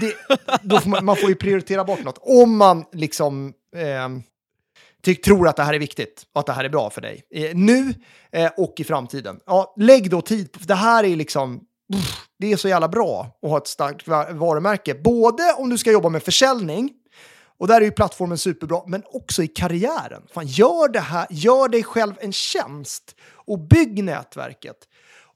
Det, 0.00 0.14
då 0.62 0.80
får 0.80 0.90
man, 0.90 1.04
man 1.04 1.16
får 1.16 1.28
ju 1.28 1.34
prioritera 1.34 1.84
bort 1.84 2.04
något. 2.04 2.18
Om 2.20 2.56
man 2.56 2.84
liksom... 2.92 3.52
eh, 3.76 4.08
tyck, 5.02 5.24
tror 5.24 5.48
att 5.48 5.56
det 5.56 5.62
här 5.62 5.74
är 5.74 5.78
viktigt 5.78 6.26
och 6.34 6.40
att 6.40 6.46
det 6.46 6.52
här 6.52 6.64
är 6.64 6.68
bra 6.68 6.90
för 6.90 7.00
dig. 7.00 7.22
Eh, 7.34 7.56
nu 7.56 7.94
eh, 8.32 8.50
och 8.56 8.74
i 8.76 8.84
framtiden. 8.84 9.40
Ja, 9.46 9.74
lägg 9.76 10.10
då 10.10 10.20
tid 10.22 10.52
på, 10.52 10.58
det 10.62 10.74
här 10.74 11.04
är 11.04 11.16
liksom, 11.16 11.60
Pff, 11.92 12.26
det 12.38 12.52
är 12.52 12.56
så 12.56 12.68
jävla 12.68 12.88
bra 12.88 13.38
att 13.42 13.50
ha 13.50 13.58
ett 13.58 13.66
starkt 13.66 14.08
varumärke. 14.34 14.94
Både 14.94 15.54
om 15.58 15.70
du 15.70 15.78
ska 15.78 15.92
jobba 15.92 16.08
med 16.08 16.22
försäljning, 16.22 16.90
och 17.58 17.66
där 17.66 17.80
är 17.80 17.84
ju 17.84 17.90
plattformen 17.90 18.38
superbra, 18.38 18.82
men 18.86 19.02
också 19.06 19.42
i 19.42 19.48
karriären. 19.48 20.22
Fan, 20.32 20.46
gör, 20.46 20.88
det 20.88 21.00
här, 21.00 21.26
gör 21.30 21.68
dig 21.68 21.82
själv 21.82 22.14
en 22.20 22.32
tjänst 22.32 23.16
och 23.34 23.58
bygg 23.58 24.04
nätverket. 24.04 24.76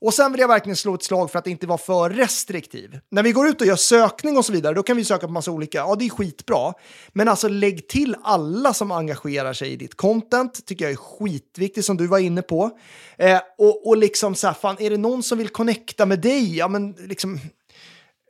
Och 0.01 0.13
sen 0.13 0.31
vill 0.31 0.41
jag 0.41 0.47
verkligen 0.47 0.75
slå 0.75 0.93
ett 0.95 1.03
slag 1.03 1.31
för 1.31 1.39
att 1.39 1.47
inte 1.47 1.67
vara 1.67 1.77
för 1.77 2.09
restriktiv. 2.09 2.99
När 3.11 3.23
vi 3.23 3.31
går 3.31 3.47
ut 3.47 3.61
och 3.61 3.67
gör 3.67 3.75
sökning 3.75 4.37
och 4.37 4.45
så 4.45 4.51
vidare, 4.51 4.73
då 4.73 4.83
kan 4.83 4.97
vi 4.97 5.05
söka 5.05 5.27
på 5.27 5.33
massa 5.33 5.51
olika, 5.51 5.77
ja 5.77 5.95
det 5.95 6.05
är 6.05 6.09
skitbra. 6.09 6.73
Men 7.13 7.27
alltså 7.27 7.47
lägg 7.47 7.87
till 7.87 8.15
alla 8.23 8.73
som 8.73 8.91
engagerar 8.91 9.53
sig 9.53 9.71
i 9.71 9.75
ditt 9.75 9.95
content, 9.97 10.65
tycker 10.65 10.85
jag 10.85 10.91
är 10.91 10.95
skitviktigt 10.95 11.85
som 11.85 11.97
du 11.97 12.07
var 12.07 12.19
inne 12.19 12.41
på. 12.41 12.71
Eh, 13.17 13.39
och, 13.57 13.87
och 13.87 13.97
liksom 13.97 14.35
så 14.35 14.47
här, 14.47 14.53
fan 14.53 14.75
är 14.79 14.89
det 14.89 14.97
någon 14.97 15.23
som 15.23 15.37
vill 15.37 15.49
connecta 15.49 16.05
med 16.05 16.19
dig, 16.21 16.57
ja 16.57 16.67
men 16.67 16.91
liksom 16.91 17.39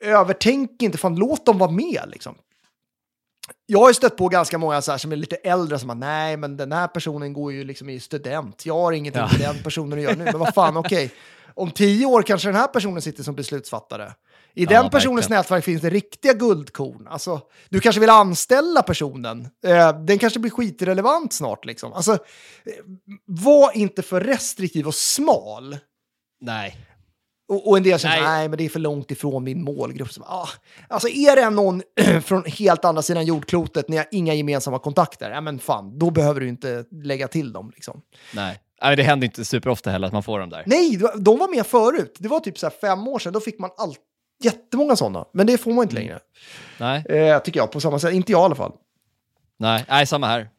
övertänk 0.01 0.81
inte, 0.81 0.97
fan 0.97 1.15
låt 1.15 1.45
dem 1.45 1.57
vara 1.57 1.71
med 1.71 2.01
liksom. 2.07 2.35
Jag 3.65 3.79
har 3.79 3.87
ju 3.89 3.93
stött 3.93 4.17
på 4.17 4.27
ganska 4.27 4.57
många 4.57 4.81
så 4.81 4.91
här 4.91 4.97
som 4.97 5.11
är 5.11 5.15
lite 5.15 5.35
äldre 5.35 5.79
som 5.79 5.87
bara, 5.87 5.93
nej 5.93 6.37
men 6.37 6.57
den 6.57 6.71
här 6.71 6.87
personen 6.87 7.33
går 7.33 7.53
ju 7.53 7.63
liksom 7.63 7.89
i 7.89 7.99
student, 7.99 8.65
jag 8.65 8.73
har 8.73 8.91
ingenting 8.91 9.21
Ja. 9.21 9.29
med 9.31 9.41
den 9.55 9.63
personen 9.63 9.93
att 9.99 10.03
göra 10.03 10.15
nu, 10.15 10.23
men 10.23 10.39
vad 10.39 10.53
fan 10.53 10.77
okej. 10.85 11.11
Om 11.55 11.71
tio 11.71 12.05
år 12.05 12.21
kanske 12.21 12.47
den 12.47 12.55
här 12.55 12.67
personen 12.67 13.01
sitter 13.01 13.23
som 13.23 13.35
beslutsfattare. 13.35 14.13
I 14.53 14.65
den 14.65 14.89
personens 14.89 15.23
verkligen. 15.25 15.39
nätverk 15.39 15.63
finns 15.63 15.81
det 15.81 15.89
riktiga 15.89 16.33
guldkorn. 16.33 17.07
Alltså, 17.07 17.41
du 17.69 17.79
kanske 17.79 17.99
vill 17.99 18.09
anställa 18.09 18.83
personen. 18.83 19.47
Eh, 19.65 19.99
den 19.99 20.19
kanske 20.19 20.39
blir 20.39 20.51
skitrelevant 20.51 21.33
snart. 21.33 21.65
Liksom. 21.65 21.93
Alltså, 21.93 22.13
eh, 22.13 22.19
var 23.25 23.77
inte 23.77 24.01
för 24.01 24.21
restriktiv 24.21 24.87
och 24.87 24.95
smal. 24.95 25.77
Nej. 26.41 26.77
Och, 27.47 27.69
och 27.69 27.77
en 27.77 27.83
del 27.83 27.99
känner 27.99 28.21
nej, 28.21 28.49
men 28.49 28.57
det 28.57 28.65
är 28.65 28.69
för 28.69 28.79
långt 28.79 29.11
ifrån 29.11 29.43
min 29.43 29.63
målgrupp. 29.63 30.13
Så, 30.13 30.23
ah. 30.23 30.49
Alltså 30.89 31.07
är 31.07 31.35
det 31.35 31.49
någon 31.49 31.81
från 32.21 32.45
helt 32.45 32.85
andra 32.85 33.01
sidan 33.01 33.25
jordklotet, 33.25 33.89
ni 33.89 33.97
har 33.97 34.07
inga 34.11 34.33
gemensamma 34.33 34.79
kontakter, 34.79 35.31
ja 35.31 35.41
men 35.41 35.59
fan, 35.59 35.99
då 35.99 36.11
behöver 36.11 36.41
du 36.41 36.47
inte 36.47 36.85
lägga 36.91 37.27
till 37.27 37.53
dem. 37.53 37.71
Liksom. 37.75 38.01
Nej. 38.33 38.59
Nej, 38.81 38.95
det 38.95 39.03
händer 39.03 39.25
inte 39.25 39.45
superofta 39.45 39.89
heller 39.89 40.07
att 40.07 40.13
man 40.13 40.23
får 40.23 40.39
dem 40.39 40.49
där. 40.49 40.63
Nej, 40.65 41.01
de 41.17 41.39
var 41.39 41.55
med 41.55 41.65
förut. 41.67 42.15
Det 42.19 42.27
var 42.27 42.39
typ 42.39 42.57
så 42.57 42.65
här 42.65 42.73
fem 42.81 43.07
år 43.07 43.19
sedan, 43.19 43.33
då 43.33 43.39
fick 43.39 43.59
man 43.59 43.69
allt, 43.77 43.99
jättemånga 44.43 44.95
sådana. 44.95 45.25
Men 45.33 45.47
det 45.47 45.57
får 45.57 45.73
man 45.73 45.83
inte 45.83 45.95
längre, 45.95 46.19
Nej. 46.79 47.05
eh, 47.05 47.39
tycker 47.39 47.59
jag, 47.59 47.71
på 47.71 47.79
samma 47.79 47.99
sätt. 47.99 48.13
Inte 48.13 48.31
jag 48.31 48.41
i 48.41 48.45
alla 48.45 48.55
fall. 48.55 48.71
Nej, 49.59 49.85
Nej 49.89 50.07
samma 50.07 50.27
här. 50.27 50.49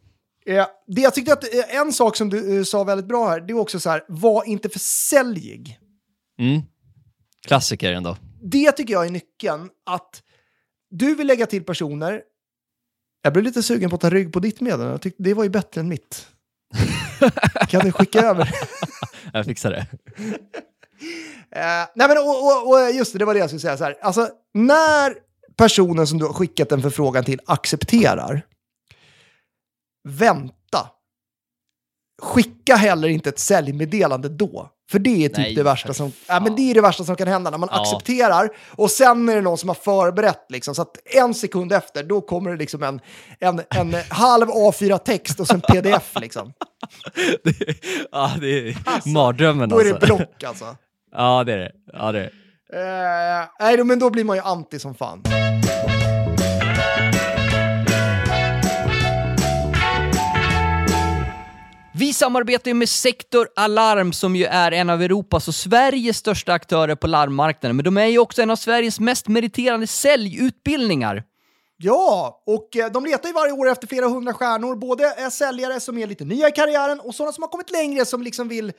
Eh, 0.47 0.67
det 0.87 1.01
jag 1.01 1.15
tyckte 1.15 1.33
att 1.33 1.55
eh, 1.55 1.77
en 1.77 1.93
sak 1.93 2.17
som 2.17 2.29
du 2.31 2.59
eh, 2.59 2.65
sa 2.65 2.85
väldigt 2.85 3.07
bra 3.07 3.29
här, 3.29 3.41
det 3.41 3.55
var 3.55 3.61
också 3.61 3.81
så 3.81 3.91
här, 3.91 4.05
var 4.09 4.45
inte 4.45 4.69
för 4.69 4.79
säljig. 4.79 5.79
Mm. 6.39 6.63
Klassiker 7.47 7.93
ändå. 7.93 8.17
Det 8.43 8.73
tycker 8.73 8.93
jag 8.93 9.07
är 9.07 9.11
nyckeln, 9.11 9.71
att 9.87 10.23
du 10.91 11.15
vill 11.15 11.27
lägga 11.27 11.47
till 11.47 11.65
personer. 11.65 12.23
Jag 13.23 13.33
blev 13.33 13.45
lite 13.45 13.63
sugen 13.63 13.91
på 13.91 13.97
att 13.97 14.03
ta 14.03 14.11
rygg 14.11 14.33
på 14.33 14.41
ditt 14.41 14.61
meddelande. 14.61 15.11
Det 15.19 15.35
var 15.35 15.45
ju 15.45 15.51
bättre 15.51 15.81
än 15.81 15.89
mitt. 15.89 16.27
kan 17.69 17.81
du 17.85 17.93
skicka 17.93 18.21
över? 18.21 18.55
Jag 19.33 19.45
fixar 19.45 19.71
det. 19.71 19.87
Eh, 21.51 21.89
nej 21.95 22.09
men 22.09 22.19
och, 22.19 22.45
och, 22.47 22.71
och 22.71 22.91
just 22.91 23.13
det, 23.13 23.19
det 23.19 23.25
var 23.25 23.35
det 23.35 23.41
jag 23.41 23.49
skulle 23.49 23.61
säga. 23.61 23.77
Så 23.77 23.85
här. 23.85 23.97
Alltså, 24.03 24.29
när 24.55 25.15
personen 25.57 26.07
som 26.07 26.19
du 26.19 26.25
har 26.25 26.33
skickat 26.33 26.73
en 26.73 26.83
förfrågan 26.83 27.25
till 27.25 27.41
accepterar, 27.47 28.43
vänta. 30.09 30.91
Skicka 32.23 32.77
heller 32.77 33.09
inte 33.09 33.29
ett 33.29 33.39
säljmeddelande 33.39 34.29
då. 34.29 34.71
För 34.91 34.99
det 34.99 35.25
är 35.25 35.29
typ 35.29 35.39
Nej, 35.39 35.55
det 35.55 35.63
värsta 35.63 35.95
som, 35.95 36.13
ja, 36.29 36.41
men 36.41 36.57
det 36.57 36.71
är 36.71 36.75
det 36.75 36.81
värsta 36.81 37.05
som 37.05 37.17
kan 37.17 37.29
hända 37.29 37.51
när 37.51 37.59
man 37.59 37.69
Ja. 37.73 37.81
accepterar 37.83 38.49
och 38.71 38.91
sen 38.91 39.29
är 39.29 39.35
det 39.37 39.41
någon 39.43 39.59
som 39.59 39.69
har 39.69 39.75
förberett 39.75 40.47
liksom, 40.49 40.75
så 40.75 40.83
att 40.83 40.97
en 41.05 41.35
sekund 41.35 41.73
efter 41.73 42.03
då 42.03 42.21
kommer 42.21 42.51
det 42.51 42.57
liksom 42.57 42.83
en, 42.83 43.01
en, 43.41 43.63
en 43.71 43.95
halv 44.11 44.49
A4-text 44.49 45.41
och 45.41 45.47
sen 45.47 45.61
pdf 45.61 46.13
liksom. 46.21 46.53
det 47.45 47.55
ja, 48.13 48.31
det 48.41 48.69
är 48.69 48.77
Alltså, 48.85 49.09
mardrömmen 49.09 49.69
Då 49.69 49.81
är 49.81 49.85
det 49.85 49.91
alltså. 49.95 50.07
block 50.17 50.43
alltså. 50.45 50.77
Ja, 51.17 51.45
det 51.45 51.53
är 51.53 51.59
det. 51.59 51.73
Ja, 51.93 52.13
det 52.13 52.19
är 52.19 52.23
det. 52.23 53.41
Eh, 53.43 53.49
nej, 53.67 53.85
men 53.85 53.99
då 53.99 54.11
blir 54.11 54.25
man 54.25 54.37
ju 54.37 54.43
anti 54.43 54.79
som 54.79 54.95
fan. 54.95 55.23
Vi 62.17 62.19
samarbetar 62.19 62.71
ju 62.71 62.75
med 62.75 62.89
Sektor 62.89 63.49
Alarm 63.57 64.13
som 64.13 64.37
ju 64.37 64.45
är 64.45 64.73
en 64.73 64.91
av 64.91 65.03
Europas 65.03 65.49
och 65.49 65.55
Sveriges 65.55 66.17
största 66.17 66.53
aktörer 66.53 66.95
på 66.95 67.07
larmmarknaden. 67.07 67.77
Men 67.77 67.85
de 67.85 67.97
är 67.97 68.07
ju 68.07 68.19
också 68.19 68.43
en 68.43 68.51
av 68.51 68.57
Sveriges 68.57 69.01
mest 69.01 69.29
meriterande 69.29 69.87
säljutbildningar. 69.87 71.23
Ja, 71.77 72.43
och 72.47 72.77
eh, 72.77 72.93
de 72.93 73.05
letar 73.05 73.29
ju 73.29 73.33
varje 73.33 73.53
år 73.53 73.71
efter 73.71 73.87
flera 73.87 74.09
hundra 74.09 74.33
stjärnor. 74.33 74.77
Både 74.77 75.31
säljare 75.31 75.81
som 75.81 75.99
är 75.99 76.07
lite 76.07 76.25
nya 76.25 76.49
i 76.49 76.53
karriären 76.53 77.01
och 77.01 77.15
sådana 77.15 77.33
som 77.33 77.43
har 77.43 77.49
kommit 77.49 77.71
längre 77.71 78.05
som 78.05 78.23
liksom 78.23 78.49
vill 78.49 78.73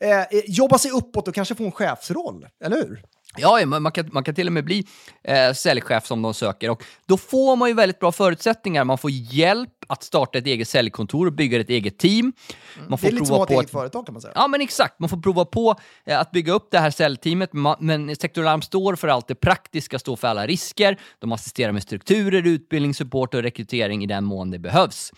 eh, 0.00 0.20
eh 0.20 0.26
jobba 0.46 0.78
sig 0.78 0.90
uppåt 0.90 1.28
och 1.28 1.34
kanske 1.34 1.54
få 1.54 1.64
en 1.64 1.72
chefsroll. 1.72 2.46
Eller 2.64 2.76
hur? 2.76 3.02
Ja, 3.36 3.66
man 3.66 3.82
man 3.82 3.92
kan, 3.92 4.08
man 4.12 4.24
kan 4.24 4.34
till 4.34 4.46
och 4.46 4.52
med 4.52 4.64
bli 4.64 4.86
eh, 5.24 5.52
säljchef 5.52 6.06
som 6.06 6.22
de 6.22 6.34
söker 6.34 6.70
och 6.70 6.84
då 7.06 7.16
får 7.16 7.56
man 7.56 7.68
ju 7.68 7.74
väldigt 7.74 7.98
bra 8.00 8.12
förutsättningar. 8.12 8.84
Man 8.84 8.98
får 8.98 9.10
hjälp 9.10 9.70
att 9.86 10.02
starta 10.02 10.38
ett 10.38 10.46
eget 10.46 10.68
säljkontor 10.68 11.26
och 11.26 11.32
bygga 11.32 11.60
ett 11.60 11.70
eget 11.70 11.98
team. 11.98 12.32
Man 12.78 12.90
Det 12.90 12.96
får 12.96 13.08
är 13.08 13.12
lite 13.12 13.26
som 13.26 13.34
att 13.34 13.38
ha 13.38 13.44
ett 13.44 13.60
eget 13.60 13.70
företag 13.70 14.06
kan 14.06 14.12
man 14.12 14.22
säga. 14.22 14.32
Ja, 14.36 14.48
men 14.48 14.60
exakt. 14.60 15.00
Man 15.00 15.08
får 15.08 15.16
prova 15.16 15.44
på 15.44 15.74
eh, 16.04 16.20
att 16.20 16.30
bygga 16.30 16.52
upp 16.52 16.68
det 16.70 16.78
här 16.78 16.90
säljteamet, 16.90 17.50
men 17.80 18.16
Sektor 18.16 18.42
Alarm 18.42 18.62
står 18.62 18.96
för 18.96 19.08
allt 19.08 19.28
det 19.28 19.34
praktiska, 19.34 19.98
står 19.98 20.16
för 20.16 20.28
alla 20.28 20.46
risker. 20.46 21.00
De 21.18 21.32
assisterar 21.32 21.72
med 21.72 21.82
strukturer, 21.82 22.46
utbildning, 22.46 22.94
support 22.94 23.34
och 23.34 23.42
rekrytering 23.42 24.04
i 24.04 24.06
den 24.06 24.24
mån 24.24 24.50
det 24.50 24.58
behövs. 24.58 25.12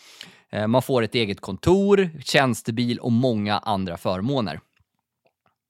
Eh, 0.53 0.67
Man 0.67 0.83
får 0.83 1.03
ett 1.03 1.15
eget 1.15 1.41
kontor, 1.41 2.11
tjänstebil 2.25 2.99
och 2.99 3.13
många 3.13 3.59
andra 3.59 3.97
förmåner. 3.97 4.61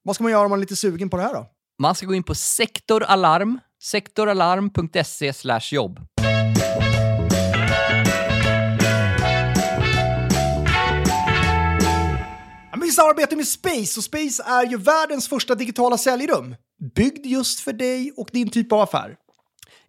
Vad 0.02 0.14
ska 0.14 0.22
man 0.24 0.32
göra 0.32 0.44
om 0.44 0.50
man 0.50 0.59
är 0.59 0.61
lite 0.61 0.76
sugen 0.76 1.11
på 1.11 1.16
det 1.16 1.22
här 1.22 1.35
då? 1.35 1.46
Man 1.78 1.94
ska 1.94 2.06
gå 2.06 2.14
in 2.14 2.22
på 2.22 2.34
sektoralarm, 2.34 3.60
sektoralarm.se 3.82 5.32
jobb. 5.72 6.00
Vi 12.80 12.90
samarbetar 12.92 13.36
med 13.36 13.46
Space 13.46 14.00
och 14.00 14.04
Space 14.04 14.42
är 14.46 14.66
ju 14.66 14.76
världens 14.76 15.28
första 15.28 15.54
digitala 15.54 15.98
säljrum. 15.98 16.56
Byggd 16.94 17.26
just 17.26 17.60
för 17.60 17.72
dig 17.72 18.12
och 18.16 18.28
din 18.32 18.50
typ 18.50 18.72
av 18.72 18.80
affär. 18.80 19.16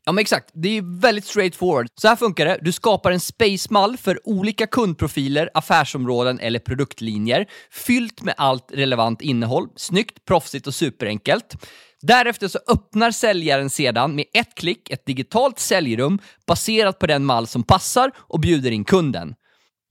Ja, 0.07 0.11
men 0.13 0.21
exakt. 0.21 0.49
Det 0.53 0.67
är 0.69 0.73
ju 0.73 0.99
väldigt 0.99 1.25
straightforward. 1.25 1.87
Så 1.95 2.07
här 2.07 2.15
funkar 2.15 2.45
det. 2.45 2.59
Du 2.61 2.71
skapar 2.71 3.11
en 3.11 3.19
space-mall 3.19 3.97
för 3.97 4.27
olika 4.27 4.67
kundprofiler, 4.67 5.49
affärsområden 5.53 6.39
eller 6.39 6.59
produktlinjer, 6.59 7.45
fyllt 7.71 8.21
med 8.21 8.33
allt 8.37 8.71
relevant 8.73 9.21
innehåll. 9.21 9.67
Snyggt, 9.75 10.25
proffsigt 10.25 10.67
och 10.67 10.75
superenkelt. 10.75 11.55
Därefter 12.01 12.47
så 12.47 12.59
öppnar 12.67 13.11
säljaren 13.11 13.69
sedan 13.69 14.15
med 14.15 14.25
ett 14.33 14.55
klick 14.55 14.89
ett 14.89 15.05
digitalt 15.05 15.59
säljrum 15.59 16.19
baserat 16.47 16.99
på 16.99 17.07
den 17.07 17.25
mall 17.25 17.47
som 17.47 17.63
passar 17.63 18.11
och 18.17 18.39
bjuder 18.39 18.71
in 18.71 18.83
kunden. 18.83 19.35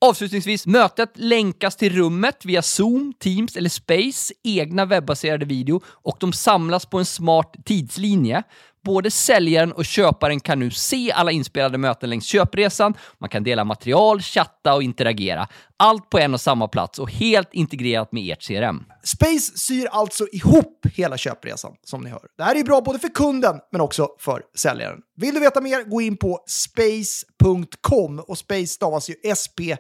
Avslutningsvis, 0.05 0.67
mötet 0.67 1.13
länkas 1.15 1.77
till 1.77 1.93
rummet 1.97 2.45
via 2.45 2.63
Zoom, 2.63 3.13
Teams 3.21 3.57
eller 3.57 3.71
Space 3.71 4.35
egna 4.45 4.85
webbaserade 4.85 5.45
video 5.45 5.83
och 5.87 6.17
de 6.21 6.33
samlas 6.33 6.87
på 6.87 6.99
en 6.99 7.05
smart 7.05 7.57
tidslinje. 7.65 8.43
Både 8.87 9.11
säljaren 9.11 9.73
och 9.73 9.85
köparen 9.85 10.41
kan 10.41 10.59
nu 10.59 10.71
se 10.71 11.13
alla 11.13 11.31
inspelade 11.31 11.79
möten 11.79 12.11
längs 12.11 12.27
köpresan. 12.27 12.95
Man 13.19 13.31
kan 13.31 13.45
dela 13.45 13.65
material, 13.65 14.21
chatta 14.21 14.75
och 14.75 14.83
interagera. 14.83 15.49
Allt 15.77 16.11
på 16.11 16.19
en 16.19 16.35
och 16.35 16.41
samma 16.41 16.69
plats 16.69 16.99
och 16.99 17.11
helt 17.11 17.55
integrerat 17.55 18.13
med 18.13 18.33
ert 18.33 18.47
CRM. 18.47 18.85
Space 19.03 19.59
syr 19.59 19.89
alltså 19.91 20.27
ihop 20.33 20.87
hela 20.95 21.17
köpresan, 21.17 21.73
som 21.85 22.01
ni 22.01 22.11
hör. 22.11 22.23
Det 22.37 22.43
här 22.43 22.53
är 22.55 22.59
ju 22.59 22.65
bra 22.65 22.81
både 22.81 22.99
för 22.99 23.09
kunden, 23.09 23.61
men 23.73 23.81
också 23.81 24.09
för 24.19 24.43
säljaren. 24.57 24.99
Vill 25.17 25.35
du 25.35 25.41
veta 25.41 25.61
mer, 25.61 25.85
gå 25.85 26.01
in 26.01 26.17
på 26.17 26.45
space.com 26.47 28.19
och 28.19 28.39
space 28.39 28.67
stavas 28.67 29.11
ju 29.11 29.15
S-P-C-E.com. 29.25 29.77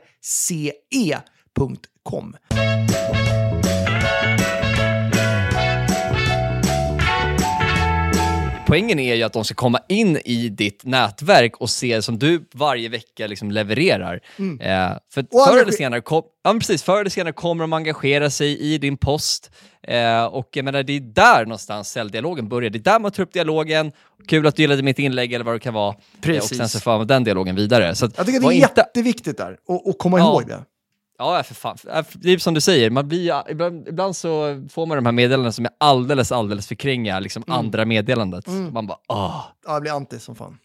Poängen 8.66 8.98
är 8.98 9.14
ju 9.14 9.22
att 9.22 9.33
de 9.33 9.44
ska 9.44 9.55
komma 9.55 9.79
in 9.88 10.16
i 10.24 10.48
ditt 10.48 10.85
nätverk 10.85 11.57
och 11.57 11.70
se 11.70 12.02
som 12.02 12.18
du 12.18 12.48
varje 12.55 12.88
vecka 12.88 13.26
liksom 13.26 13.50
levererar. 13.50 14.14
Eh, 14.61 14.98
för 15.12 15.26
Och 15.31 15.44
förr 15.48 15.62
eller, 15.62 15.72
senare 15.72 16.00
kom, 16.00 16.22
ja, 16.44 16.52
men 16.52 16.61
precis, 16.61 16.83
förr 16.83 17.00
eller 17.00 17.11
senare 17.11 17.33
kommer 17.33 17.64
de 17.64 17.72
engagera 17.72 18.31
sig 18.31 18.59
i 18.61 18.79
din 18.79 18.96
post. 18.96 19.50
Eh, 19.88 20.24
och 20.24 20.48
jag 20.52 20.64
menar, 20.64 20.83
det 20.83 20.92
är 20.92 21.00
där 21.00 21.44
någonstans 21.44 21.88
säljdialogen 21.90 22.48
börjar. 22.48 22.70
Det 22.70 22.79
är 22.79 22.81
där 22.92 22.98
man 23.00 23.11
tar 23.11 23.22
upp 23.22 23.33
dialogen. 23.33 23.92
Kul 24.29 24.46
att 24.46 24.57
du 24.57 24.62
gillade 24.62 24.83
mitt 24.83 24.98
inlägg 24.98 25.33
eller 25.33 25.44
vad 25.44 25.55
det 25.55 25.59
kan 25.61 25.74
vara. 25.74 25.88
Eh, 25.88 25.94
och 26.16 26.22
Precis. 26.22 26.59
sen 26.59 26.68
så 26.68 26.81
för 26.81 26.98
man 26.98 27.07
den 27.07 27.24
dialogen 27.24 27.57
vidare. 27.57 27.94
Så 27.94 28.07
att 28.07 28.16
Jag 28.16 28.26
tycker 28.26 28.40
det 28.40 28.46
är 28.46 28.52
inte, 28.52 28.72
jätteviktigt 28.81 29.37
där, 29.37 29.52
att 29.68 29.88
att 29.88 29.98
komma 29.98 30.18
Ja. 30.18 30.24
ihåg 30.24 30.46
det. 30.48 30.61
Ja, 31.18 31.42
för 31.42 31.55
fan. 31.55 31.76
Det 32.14 32.31
är 32.33 32.38
som 32.38 32.55
du 32.55 32.61
säger, 32.61 32.90
man 32.90 33.09
blir, 33.09 33.50
ibland, 33.50 33.88
ibland 33.88 34.16
så 34.16 34.62
får 34.70 34.87
man 34.87 34.96
de 34.96 35.07
här 35.07 35.12
meddelandena 35.12 35.52
som 35.52 35.64
är 35.64 35.72
alldeles, 35.81 36.33
alldeles 36.33 36.66
förkränga 36.66 37.20
liksom 37.20 37.44
Mm. 37.46 37.59
andra 37.59 37.85
meddelandet. 37.85 38.46
Man 38.46 38.87
bara, 38.87 38.98
åh. 39.09 39.44
Ja, 39.66 39.72
jag 39.72 39.83
blir 39.83 39.92
anti 39.92 40.18
som 40.18 40.35
fan. 40.35 40.59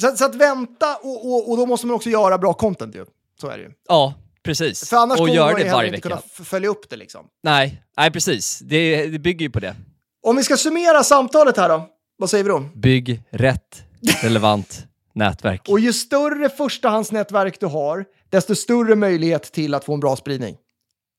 Så, 0.00 0.16
så 0.16 0.24
att 0.24 0.34
vänta, 0.34 0.96
och, 1.02 1.26
och, 1.26 1.50
och 1.50 1.56
då 1.56 1.66
måste 1.66 1.86
man 1.86 1.96
också 1.96 2.08
göra 2.10 2.38
bra 2.38 2.52
content 2.54 2.94
ju. 2.94 3.04
Så 3.40 3.48
är 3.48 3.56
det 3.58 3.62
ju. 3.64 3.70
Ja, 3.88 4.14
precis. 4.42 4.88
För 4.88 4.96
annars 4.96 5.12
och 5.20 5.26
kommer 5.26 5.34
gör 5.34 5.46
man 5.46 5.54
det 5.54 5.60
ju 5.62 5.68
heller 5.68 5.82
inte 5.84 5.96
vecka. 5.96 6.08
kunna 6.08 6.44
följa 6.44 6.68
upp 6.68 6.90
det 6.90 6.96
liksom. 6.96 7.26
Nej, 7.42 7.82
nej 7.96 8.10
precis. 8.10 8.58
Det, 8.58 9.06
det 9.06 9.18
bygger 9.18 9.46
ju 9.46 9.50
på 9.50 9.60
det. 9.60 9.74
Om 10.22 10.36
vi 10.36 10.42
ska 10.42 10.56
summera 10.56 11.02
samtalet 11.04 11.56
här 11.56 11.68
då, 11.68 11.88
vad 12.18 12.30
säger 12.30 12.44
vi 12.44 12.50
då? 12.50 12.60
Bygg 12.74 13.22
rätt, 13.30 13.82
relevant 14.22 14.84
nätverk. 15.14 15.68
Och 15.68 15.80
ju 15.80 15.92
större 15.92 16.48
förstahandsnätverk 16.48 17.60
du 17.60 17.66
har, 17.66 18.04
desto 18.30 18.54
större 18.54 18.94
möjlighet 18.94 19.42
till 19.42 19.74
att 19.74 19.84
få 19.84 19.94
en 19.94 20.00
bra 20.00 20.16
spridning. 20.16 20.56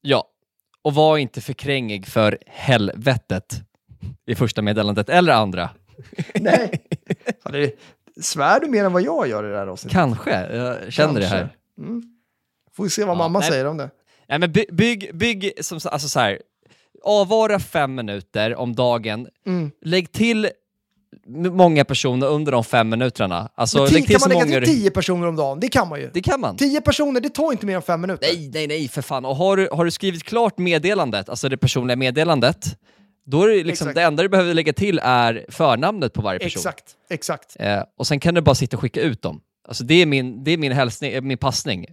Ja, 0.01 0.27
och 0.81 0.93
var 0.93 1.17
inte 1.17 1.41
för 1.41 1.53
krängig 1.53 2.07
för 2.07 2.37
helvetet 2.45 3.61
i 4.25 4.35
första 4.35 4.61
meddelandet 4.61 5.09
eller 5.09 5.33
andra. 5.33 5.69
Nej. 6.35 6.83
Det, 7.51 7.75
svär 8.21 8.59
du 8.59 8.67
mer 8.67 8.85
än 8.85 8.93
vad 8.93 9.01
jag 9.01 9.27
gör 9.27 9.47
i 9.47 9.51
det 9.51 9.57
här 9.57 9.67
avsnittet? 9.67 9.93
Kanske, 9.95 10.55
jag 10.55 10.93
känner 10.93 11.19
det 11.19 11.25
här. 11.25 11.39
Kanske. 11.39 11.57
Mm. 11.91 12.03
Får 12.75 12.83
vi 12.83 12.89
se 12.89 13.03
vad 13.03 13.15
Ja, 13.15 13.17
mamma 13.17 13.39
nej. 13.39 13.49
säger 13.49 13.65
om 13.65 13.77
det. 13.77 13.89
Nej, 14.27 14.39
men 14.39 14.51
by- 14.51 14.65
bygg, 14.71 15.15
bygg 15.17 15.53
som, 15.61 15.79
alltså 15.85 16.09
så 16.09 16.19
här, 16.19 16.41
avvara 17.03 17.59
fem 17.59 17.95
minuter 17.95 18.55
om 18.55 18.75
dagen. 18.75 19.27
Mm. 19.45 19.71
Lägg 19.81 20.11
till 20.11 20.49
många 21.51 21.85
personer 21.85 22.27
under 22.27 22.51
de 22.51 22.63
fem 22.63 22.89
minuterna. 22.89 23.49
Alltså, 23.55 23.77
Men 23.77 23.87
till 23.87 24.07
kan 24.07 24.19
man 24.19 24.29
lägga 24.29 24.45
många... 24.45 24.59
till 24.65 24.75
tio 24.75 24.91
personer 24.91 25.27
om 25.27 25.35
dagen? 25.35 25.59
Det 25.59 25.67
kan 25.67 25.87
man 25.87 25.99
ju. 25.99 26.09
Det 26.13 26.21
kan 26.21 26.39
man. 26.39 26.57
Tio 26.57 26.81
personer, 26.81 27.21
det 27.21 27.29
tar 27.29 27.51
inte 27.51 27.65
mer 27.65 27.75
än 27.75 27.81
fem 27.81 28.01
minuter. 28.01 28.27
Nej, 28.33 28.49
nej, 28.53 28.67
nej, 28.67 28.87
för 28.87 29.01
fan. 29.01 29.25
Och 29.25 29.35
har 29.35 29.57
du, 29.57 29.69
har 29.71 29.85
du 29.85 29.91
skrivit 29.91 30.23
klart 30.23 30.57
meddelandet, 30.57 31.29
alltså 31.29 31.49
det 31.49 31.57
personliga 31.57 31.95
meddelandet, 31.95 32.77
då 33.25 33.43
är 33.43 33.47
det 33.47 33.63
liksom, 33.63 33.93
det 33.93 34.01
enda 34.01 34.23
du 34.23 34.29
behöver 34.29 34.53
lägga 34.53 34.73
till 34.73 34.99
är 35.03 35.45
förnamnet 35.49 36.13
på 36.13 36.21
varje 36.21 36.39
person. 36.39 36.59
Exakt, 36.59 36.95
exakt. 37.09 37.55
Eh, 37.59 37.83
och 37.97 38.07
sen 38.07 38.19
kan 38.19 38.33
du 38.33 38.41
bara 38.41 38.55
sitta 38.55 38.77
och 38.77 38.81
skicka 38.81 39.01
ut 39.01 39.21
dem. 39.21 39.41
Alltså 39.67 39.83
det 39.83 40.01
är 40.01 40.05
min, 40.05 40.43
det 40.43 40.51
är 40.51 40.57
min, 40.57 40.71
hälsning, 40.71 41.11
eh, 41.11 41.21
min 41.21 41.37
passning. 41.37 41.85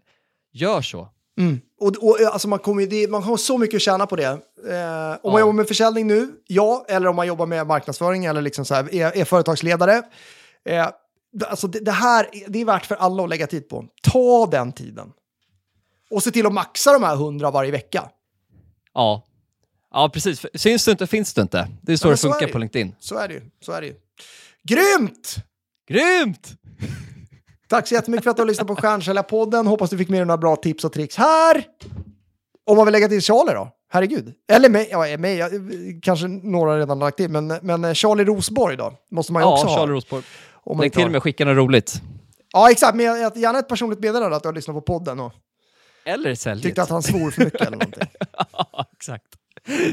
Gör 0.52 0.82
så. 0.82 1.08
Mm. 1.38 1.60
Och, 1.80 1.88
och, 1.88 2.16
alltså 2.32 2.48
man, 2.48 2.58
kommer, 2.58 2.86
det, 2.86 3.10
man 3.10 3.22
har 3.22 3.36
så 3.36 3.58
mycket 3.58 3.76
att 3.76 3.82
tjäna 3.82 4.06
på 4.06 4.16
det. 4.16 4.38
Eh, 4.70 5.18
om 5.22 5.32
man 5.32 5.40
jobbar 5.40 5.52
med 5.52 5.68
försäljning 5.68 6.06
nu, 6.06 6.32
ja, 6.46 6.84
eller 6.88 7.06
om 7.08 7.16
man 7.16 7.26
jobbar 7.26 7.46
med 7.46 7.66
marknadsföring 7.66 8.24
eller 8.24 8.42
liksom 8.42 8.64
så 8.64 8.74
här, 8.74 8.94
är, 8.94 9.16
är 9.16 9.24
företagsledare. 9.24 10.02
Eh, 10.64 10.88
det- 11.32 11.46
alltså 11.46 11.66
det, 11.68 11.80
det 11.80 11.90
här 11.92 12.28
är- 12.32 12.44
det 12.48 12.60
är 12.60 12.64
värt 12.64 12.86
för 12.86 12.94
alla 12.94 13.22
att 13.22 13.28
lägga 13.28 13.46
tid 13.46 13.68
på. 13.68 13.84
Ta 14.02 14.46
den 14.46 14.72
tiden. 14.72 15.12
Och 16.10 16.22
se 16.22 16.30
till 16.30 16.46
att 16.46 16.52
maxa 16.52 16.92
de 16.92 17.02
här 17.02 17.16
hundra 17.16 17.50
varje 17.50 17.70
vecka. 17.70 18.10
Ja. 18.94 19.24
Ja, 19.90 20.08
precis. 20.12 20.46
Syns 20.54 20.84
du 20.84 20.90
inte 20.90 21.06
finns 21.06 21.34
du 21.34 21.42
inte. 21.42 21.68
Det 21.82 21.92
är 21.92 21.96
så 21.96 22.06
Ja, 22.06 22.10
det 22.10 22.16
så 22.16 22.28
funkar 22.30 22.46
det 22.46 22.52
på. 22.52 22.58
LinkedIn. 22.58 22.94
Så 22.98 23.18
är 23.18 23.28
det 23.28 23.34
ju. 23.34 23.42
Så 23.60 23.72
är 23.72 23.80
det 23.80 23.86
ju. 23.86 23.94
Grymt! 24.68 25.36
Grymt! 25.88 26.52
Tack 27.68 27.88
så 27.88 27.94
jättemycket 27.94 28.24
för 28.24 28.30
att 28.30 28.36
du 28.36 28.42
har 28.42 28.46
lyssnat 28.48 28.66
på 28.66 28.76
Stjärnsäljarpodden. 28.76 29.66
Hoppas 29.66 29.90
du 29.90 29.98
fick 29.98 30.08
med 30.08 30.20
dig 30.20 30.26
några 30.26 30.38
bra 30.38 30.56
tips 30.56 30.84
och 30.84 30.92
tricks 30.92 31.16
här. 31.16 31.64
Om 32.66 32.76
man 32.76 32.86
vill 32.86 32.92
lägga 32.92 33.08
till 33.08 33.20
Charlie 33.22 33.52
då? 33.54 33.68
Herregud. 33.94 34.34
Eller 34.52 34.68
mig, 34.68 34.88
ja, 34.90 35.18
mig 35.18 35.36
ja, 35.36 35.48
kanske 36.02 36.26
några 36.28 36.78
redan 36.78 36.98
lagt 36.98 37.16
till, 37.16 37.30
men, 37.30 37.46
men 37.62 37.94
Charlie 37.94 38.24
Rosborg 38.24 38.76
då? 38.76 38.92
Måste 39.10 39.32
man 39.32 39.42
ju 39.42 39.46
Ja, 39.46 39.52
också 39.52 39.66
Charlie 39.66 39.80
ha. 39.80 39.86
Rosborg. 39.96 40.22
Om 40.52 40.80
Lägg 40.80 40.92
till 40.92 41.10
med 41.10 41.22
skicka 41.22 41.44
något 41.44 41.56
roligt. 41.56 42.02
Ja, 42.52 42.70
exakt. 42.70 42.96
Men 42.96 43.06
jag- 43.06 43.36
gärna 43.36 43.58
ett 43.58 43.68
personligt 43.68 44.00
meddelande 44.00 44.36
att 44.36 44.42
du 44.42 44.48
har 44.48 44.54
lyssnat 44.54 44.76
på 44.76 44.80
podden 44.80 45.20
och 45.20 45.32
Eller 46.04 46.34
sälj. 46.34 46.62
tyckte 46.62 46.82
att 46.82 46.90
han 46.90 47.02
svor 47.02 47.30
för 47.30 47.44
mycket 47.44 47.60
eller 47.60 47.70
någonting. 47.76 48.02
Ja, 48.52 48.86
exakt. 48.96 49.24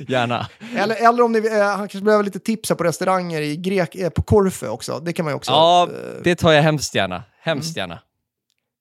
Gärna. 0.07 0.47
Eller, 0.77 0.95
eller 1.09 1.23
om 1.23 1.31
ni, 1.31 1.39
eh, 1.47 1.63
han 1.63 1.77
kanske 1.77 2.01
behöver 2.01 2.23
lite 2.23 2.39
tips 2.39 2.69
på 2.69 2.83
restauranger 2.83 3.41
i 3.41 3.57
Grek, 3.57 3.95
eh, 3.95 4.09
på 4.09 4.21
Korfu 4.21 4.67
också. 4.67 4.99
Det 4.99 5.13
kan 5.13 5.25
man 5.25 5.31
ju 5.31 5.35
också. 5.35 5.51
Ja, 5.51 5.83
eh, 5.91 6.21
det 6.23 6.35
tar 6.35 6.51
jag 6.51 6.61
hemskt 6.63 6.95
gärna. 6.95 7.23
Hemskt 7.41 7.77
Mm. 7.77 7.89
gärna. 7.89 8.01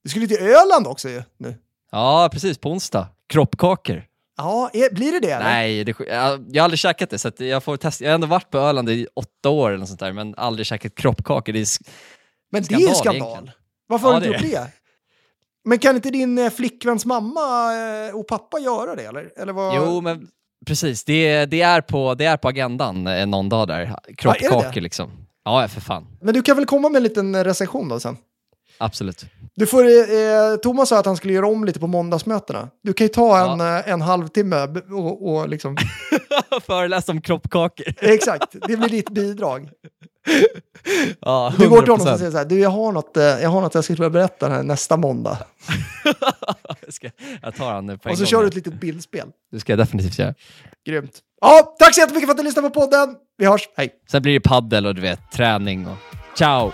Du 0.05 0.11
skulle 0.11 0.27
till 0.27 0.39
Öland 0.43 0.87
också 0.87 1.09
ju 1.09 1.23
nu. 1.39 1.55
Ja, 1.93 2.29
precis. 2.33 2.59
På 2.59 2.71
onsdag. 2.71 3.09
Kroppkakor. 3.27 4.05
Ja, 4.41 4.71
är, 4.73 4.95
blir 4.95 5.13
det 5.13 5.21
det? 5.21 5.31
Eller? 5.31 5.45
Nej, 5.45 5.85
det, 5.85 5.95
jag, 5.99 6.45
jag 6.51 6.63
har 6.63 6.65
aldrig 6.65 6.79
käkat 6.79 7.11
det, 7.11 7.19
så 7.19 7.31
jag 7.37 7.65
får 7.65 7.77
testa. 7.77 8.05
Jag 8.05 8.11
har 8.11 8.15
ändå 8.15 8.27
varit 8.27 8.51
på 8.51 8.59
Öland 8.59 8.91
i 8.91 9.07
åtta 9.15 9.49
år 9.49 9.71
eller 9.71 9.87
sånt 9.87 10.01
där, 10.01 10.13
men 10.13 10.35
aldrig 10.37 10.67
käkat 10.67 10.95
kroppkakor. 10.95 11.53
Det 11.53 11.61
är, 11.61 11.67
Men 12.53 12.63
det 12.63 12.75
är 12.75 12.79
ju 12.79 12.87
Skandal 12.87 13.15
egentligen. 13.15 13.51
Varför 13.87 14.07
har 14.07 14.15
Ja, 14.15 14.21
du 14.21 14.27
inte 14.27 14.39
det 14.39 14.49
gjort 14.49 14.57
det? 14.57 14.73
Men 15.65 15.79
kan 15.79 15.97
inte 15.97 16.11
din 16.11 16.39
eh, 16.39 16.51
flickväns 16.51 17.07
mamma 17.07 17.41
eh, 18.09 18.15
och 18.17 18.27
pappa 18.29 18.59
göra 18.59 18.95
det? 18.95 19.05
Eller, 19.05 19.31
eller 19.37 19.53
vad? 19.53 19.77
Jo, 19.77 20.01
men 20.01 20.29
precis. 20.67 21.05
Det, 21.05 21.47
det, 21.47 21.61
är, 21.63 21.81
på, 21.81 22.15
det 22.15 22.25
är 22.25 22.37
på 22.37 22.49
agendan 22.49 23.07
eh, 23.07 23.27
någon 23.27 23.49
dag 23.49 23.69
där. 23.69 23.95
Kroppkakor 24.17 24.73
det? 24.75 24.81
liksom. 24.81 25.11
Ja, 25.45 25.69
för 25.69 25.81
fan. 25.81 26.07
Men 26.21 26.35
du 26.35 26.43
kan 26.43 26.57
väl 26.57 26.67
komma 26.67 26.89
med 26.89 26.97
en 26.97 27.03
liten 27.03 27.45
recension 27.45 27.89
då 27.89 28.01
sen? 28.01 28.17
Absolut. 28.81 29.25
Du 29.55 29.67
får, 29.67 29.85
eh, 29.85 30.57
Thomas 30.63 30.89
sa 30.89 30.99
att 30.99 31.07
han 31.07 31.17
skulle 31.17 31.33
göra 31.33 31.47
om 31.47 31.65
lite 31.65 31.81
på 31.81 31.87
måndagsmötena. 31.87 32.69
Du 32.83 32.93
kan 32.93 33.05
ju 33.05 33.09
ta 33.09 33.53
en, 33.53 33.61
Ja. 33.61 33.79
eh, 33.79 33.89
en 33.93 34.01
halvtimme 34.03 34.67
och, 34.91 35.29
och 35.35 35.49
liksom... 35.49 35.77
Föreläsa 36.67 37.13
om 37.13 37.21
kroppkakor. 37.21 37.87
Exakt, 38.01 38.57
det 38.69 38.77
blir 38.77 38.89
ditt 38.89 39.11
bidrag. 39.11 39.69
Ja, 41.21 41.53
Du 41.59 41.69
går 41.69 41.83
till 41.83 41.91
honom 41.91 42.07
100%. 42.07 42.13
och 42.13 42.19
säger 42.19 42.31
så 42.31 42.39
här, 42.39 42.45
du 42.45 42.59
jag 42.61 42.71
har 42.71 42.93
något, 42.93 43.17
eh, 43.17 43.23
jag 43.25 43.49
har 43.51 43.61
något 43.61 43.75
jag 43.75 43.85
skulle 43.85 43.97
vilja 43.97 44.11
berätta 44.11 44.49
här 44.49 44.63
nästa 44.63 44.97
måndag. 44.97 45.39
jag, 46.05 46.15
ska, 46.95 47.11
jag 47.43 47.55
tar 47.55 47.73
han 47.73 47.87
nu 47.87 47.99
på 47.99 48.09
en 48.09 48.13
Och 48.13 48.19
så 48.19 48.23
gång 48.25 48.27
kör 48.29 48.41
du 48.43 48.47
ett 48.49 48.55
litet 48.55 48.75
bildspel. 48.81 49.29
Det 49.53 49.61
ska 49.61 49.73
jag 49.73 49.79
definitivt 49.79 50.19
göra. 50.19 50.35
Grymt. 50.87 51.19
Ja, 51.41 51.77
tack 51.79 51.95
så 51.95 52.01
jättemycket 52.01 52.27
för 52.29 52.31
att 52.33 52.39
du 52.39 52.45
lyssnade 52.45 52.71
på 52.71 52.81
podden. 52.81 53.15
Vi 53.39 53.47
hörs, 53.47 53.69
hej. 53.77 53.91
Sen 54.11 54.23
blir 54.23 54.33
det 54.33 54.41
paddel 54.41 54.87
och 54.87 54.95
du 54.95 55.01
vet, 55.01 55.21
träning 55.33 55.87
och 55.87 55.97
ciao! 56.39 56.73